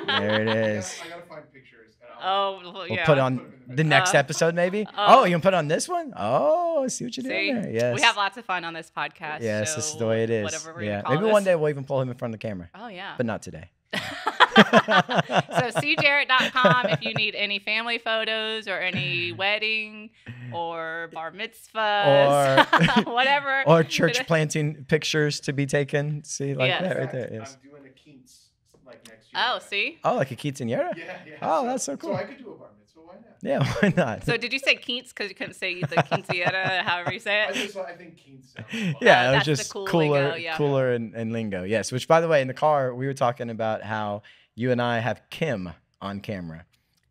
There 0.07 0.41
it 0.41 0.47
is. 0.49 0.99
I 1.03 1.07
gotta, 1.07 1.15
I 1.15 1.17
gotta 1.17 1.29
find 1.29 1.53
pictures. 1.53 1.93
And 2.01 2.09
Oh, 2.23 2.59
well, 2.63 2.73
We'll 2.73 2.87
yeah. 2.89 3.05
put 3.05 3.13
Put 3.15 3.17
on 3.19 3.39
'em 3.39 3.53
the 3.67 3.75
the 3.77 3.83
next 3.83 4.13
Uh, 4.13 4.17
episode, 4.19 4.53
maybe. 4.55 4.85
uh, 4.85 4.89
oh, 5.15 5.23
you 5.23 5.33
can 5.33 5.41
put 5.41 5.53
on 5.55 5.67
this 5.67 5.87
one. 5.89 6.13
Oh, 6.15 6.83
I 6.83 6.87
see 6.87 7.05
what 7.05 7.15
you're 7.17 7.23
See? 7.23 7.29
doing 7.51 7.61
there. 7.63 7.71
Yes. 7.71 7.95
We 7.95 8.01
have 8.01 8.15
lots 8.17 8.37
of 8.37 8.45
fun 8.45 8.63
on 8.65 8.73
this 8.73 8.91
podcast. 8.95 9.41
Yes, 9.41 9.75
this 9.75 9.91
is 9.91 9.95
the 9.97 10.05
way 10.07 10.23
it 10.23 10.29
is. 10.29 10.43
Whatever 10.43 10.73
we're 10.75 10.83
yeah. 10.83 11.01
gonna 11.01 11.03
call 11.03 11.15
Maybe 11.21 11.31
one 11.31 11.43
day 11.43 11.55
we'll 11.55 11.69
even 11.69 11.83
pull 11.83 11.99
him 12.01 12.09
in 12.09 12.15
front 12.17 12.33
of 12.33 12.39
the 12.39 12.47
camera, 12.47 12.69
Oh 12.75 12.87
yeah. 12.89 13.13
but 13.17 13.25
not 13.25 13.41
today. 13.41 13.69
so 14.55 15.69
seejarrett.com 15.79 16.87
if 16.89 17.01
you 17.01 17.13
need 17.13 17.35
any 17.35 17.59
family 17.59 17.97
photos 17.97 18.67
or 18.67 18.77
any 18.79 19.31
wedding 19.31 20.09
or 20.53 21.09
bar 21.13 21.31
mitzvahs, 21.31 23.05
or 23.05 23.11
whatever. 23.13 23.63
or 23.67 23.83
church 23.83 24.25
planting 24.27 24.85
pictures 24.85 25.39
to 25.41 25.53
be 25.53 25.65
taken. 25.65 26.23
See, 26.23 26.53
like 26.53 26.69
Yes. 26.69 26.81
that 26.81 26.97
right 26.97 27.13
In 27.13 27.19
there. 27.19 27.29
Yes. 27.33 27.57
I'm 27.63 27.69
doing 27.69 27.83
a 27.85 27.89
Keats 27.89 28.49
like 28.85 29.07
next 29.07 29.33
year. 29.33 29.43
Oh, 29.45 29.59
see. 29.59 29.99
Oh, 30.03 30.15
like 30.15 30.31
a 30.31 30.35
quinceanera? 30.35 30.95
Yeah, 30.97 31.17
yeah. 31.27 31.35
Oh, 31.41 31.65
that's 31.65 31.83
so 31.83 31.95
cool. 31.97 32.11
So 32.11 32.15
I 32.15 32.23
could 32.23 32.37
do 32.37 32.51
a 32.51 32.55
bar 32.55 32.67
mitzvah. 32.77 32.80
Why 33.05 33.13
not? 33.15 33.25
Yeah, 33.41 33.73
why 33.81 33.93
not? 33.95 34.23
So 34.25 34.37
did 34.37 34.53
you 34.53 34.59
say 34.59 34.75
Keats 34.75 35.11
because 35.13 35.29
you 35.29 35.35
couldn't 35.35 35.55
say 35.55 35.81
the 35.81 35.95
quinceañera, 35.97 36.81
however 36.83 37.11
you 37.13 37.19
say 37.19 37.43
it? 37.43 37.47
I 37.47 37.49
it? 37.51 37.55
just 37.55 37.77
I 37.77 37.93
think 37.93 38.17
Keats 38.17 38.53
sounds 38.53 38.95
yeah, 39.01 39.25
fun. 39.25 39.33
it 39.33 39.37
was 39.37 39.45
just 39.45 39.71
cool 39.73 39.85
cooler, 39.87 40.23
lingo, 40.23 40.35
yeah. 40.35 40.57
cooler 40.57 40.93
and, 40.93 41.13
and 41.15 41.31
lingo. 41.33 41.63
Yes, 41.63 41.91
which 41.91 42.07
by 42.07 42.21
the 42.21 42.27
way, 42.27 42.41
in 42.41 42.47
the 42.47 42.53
car 42.53 42.93
we 42.93 43.07
were 43.07 43.13
talking 43.13 43.49
about 43.49 43.81
how 43.83 44.21
you 44.55 44.71
and 44.71 44.81
I 44.81 44.99
have 44.99 45.21
Kim 45.29 45.71
on 46.01 46.19
camera, 46.19 46.65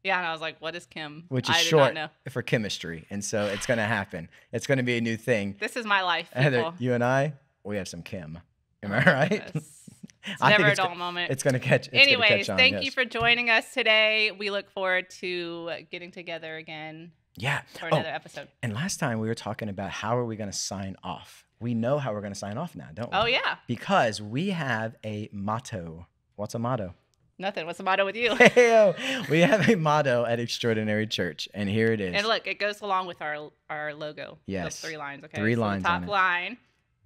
Yeah, 0.04 0.18
and 0.18 0.26
I 0.26 0.32
was 0.32 0.40
like, 0.40 0.60
"What 0.60 0.74
is 0.74 0.86
Kim?" 0.86 1.24
which 1.28 1.48
is 1.48 1.56
I 1.56 1.58
short 1.60 1.94
know. 1.94 2.08
for 2.28 2.42
chemistry, 2.42 3.06
and 3.10 3.24
so 3.24 3.46
it's 3.46 3.66
gonna 3.66 3.86
happen. 3.86 4.28
It's 4.52 4.66
gonna 4.66 4.82
be 4.82 4.96
a 4.98 5.00
new 5.00 5.16
thing. 5.16 5.56
This 5.58 5.76
is 5.76 5.84
my 5.86 6.02
life, 6.02 6.30
Heather, 6.32 6.58
people. 6.58 6.74
you 6.78 6.94
and 6.94 7.02
I, 7.04 7.34
we 7.64 7.76
have 7.76 7.88
some 7.88 8.02
Kim. 8.02 8.38
Am 8.82 8.92
I 8.92 9.04
oh 9.04 9.12
right? 9.12 9.42
Yes. 9.54 9.79
It's 10.26 10.42
I 10.42 10.50
never 10.50 10.66
a 10.68 10.74
dull 10.74 10.94
moment. 10.94 11.30
It's 11.30 11.42
gonna 11.42 11.58
catch. 11.58 11.88
It's 11.88 11.96
Anyways, 11.96 12.28
catch 12.46 12.50
on, 12.50 12.58
thank 12.58 12.74
yes. 12.74 12.84
you 12.84 12.90
for 12.90 13.04
joining 13.04 13.48
us 13.50 13.72
today. 13.72 14.30
We 14.38 14.50
look 14.50 14.70
forward 14.70 15.08
to 15.20 15.70
getting 15.90 16.10
together 16.10 16.56
again 16.56 17.12
Yeah. 17.36 17.62
for 17.78 17.86
Oh, 17.86 17.96
another 17.96 18.10
episode. 18.10 18.48
and 18.62 18.74
last 18.74 18.98
time 19.00 19.18
we 19.20 19.28
were 19.28 19.34
talking 19.34 19.68
about 19.68 19.90
how 19.90 20.16
are 20.18 20.24
we 20.24 20.36
gonna 20.36 20.52
sign 20.52 20.96
off. 21.02 21.46
We 21.60 21.74
know 21.74 21.98
how 21.98 22.12
we're 22.12 22.20
gonna 22.22 22.34
sign 22.34 22.58
off 22.58 22.74
now, 22.76 22.88
don't 22.92 23.10
we? 23.10 23.16
Oh 23.18 23.26
yeah, 23.26 23.56
Because 23.66 24.20
we 24.20 24.50
have 24.50 24.96
a 25.04 25.28
motto. 25.32 26.06
What's 26.36 26.54
a 26.54 26.58
motto? 26.58 26.94
nothing. 27.38 27.64
What's 27.64 27.78
the 27.78 27.84
motto 27.84 28.04
with 28.04 28.16
you? 28.16 28.30
Heyo. 28.34 29.28
we 29.30 29.40
have 29.40 29.66
a 29.70 29.74
motto 29.74 30.26
at 30.26 30.38
Extraordinary 30.38 31.06
Church, 31.06 31.48
and 31.54 31.70
here 31.70 31.90
it 31.90 31.98
is. 32.00 32.14
And 32.14 32.26
look, 32.26 32.46
it 32.46 32.58
goes 32.58 32.82
along 32.82 33.06
with 33.06 33.22
our 33.22 33.50
our 33.70 33.94
logo. 33.94 34.36
Yes. 34.44 34.64
Those 34.64 34.90
three 34.90 34.96
lines. 34.98 35.24
Okay. 35.24 35.38
Three 35.38 35.54
so 35.54 35.60
lines 35.62 35.82
top 35.82 36.06
line. 36.06 36.58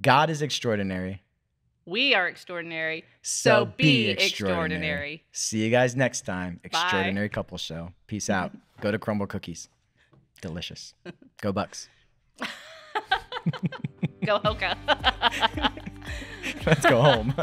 God 0.03 0.31
is 0.31 0.42
extraordinary. 0.42 1.22
We 1.87 2.14
are 2.14 2.27
extraordinary. 2.29 3.05
So, 3.23 3.51
So 3.51 3.64
be 3.66 3.73
be 3.77 4.09
extraordinary. 4.11 4.25
extraordinary. 4.25 5.25
See 5.33 5.64
you 5.64 5.70
guys 5.70 5.94
next 5.94 6.23
time. 6.23 6.61
Extraordinary 6.64 7.29
Couple 7.29 7.59
Show. 7.59 7.92
Peace 8.07 8.31
out. 8.31 8.53
Go 8.81 8.90
to 8.90 8.99
Crumbl 8.99 9.29
Cookies. 9.29 9.68
Delicious. 10.40 10.94
Go 11.40 11.53
Bucs. 11.53 11.88
Go 14.25 14.38
Hoka. 14.40 14.75
Let's 16.66 16.87
go 16.87 17.03
home. 17.03 17.35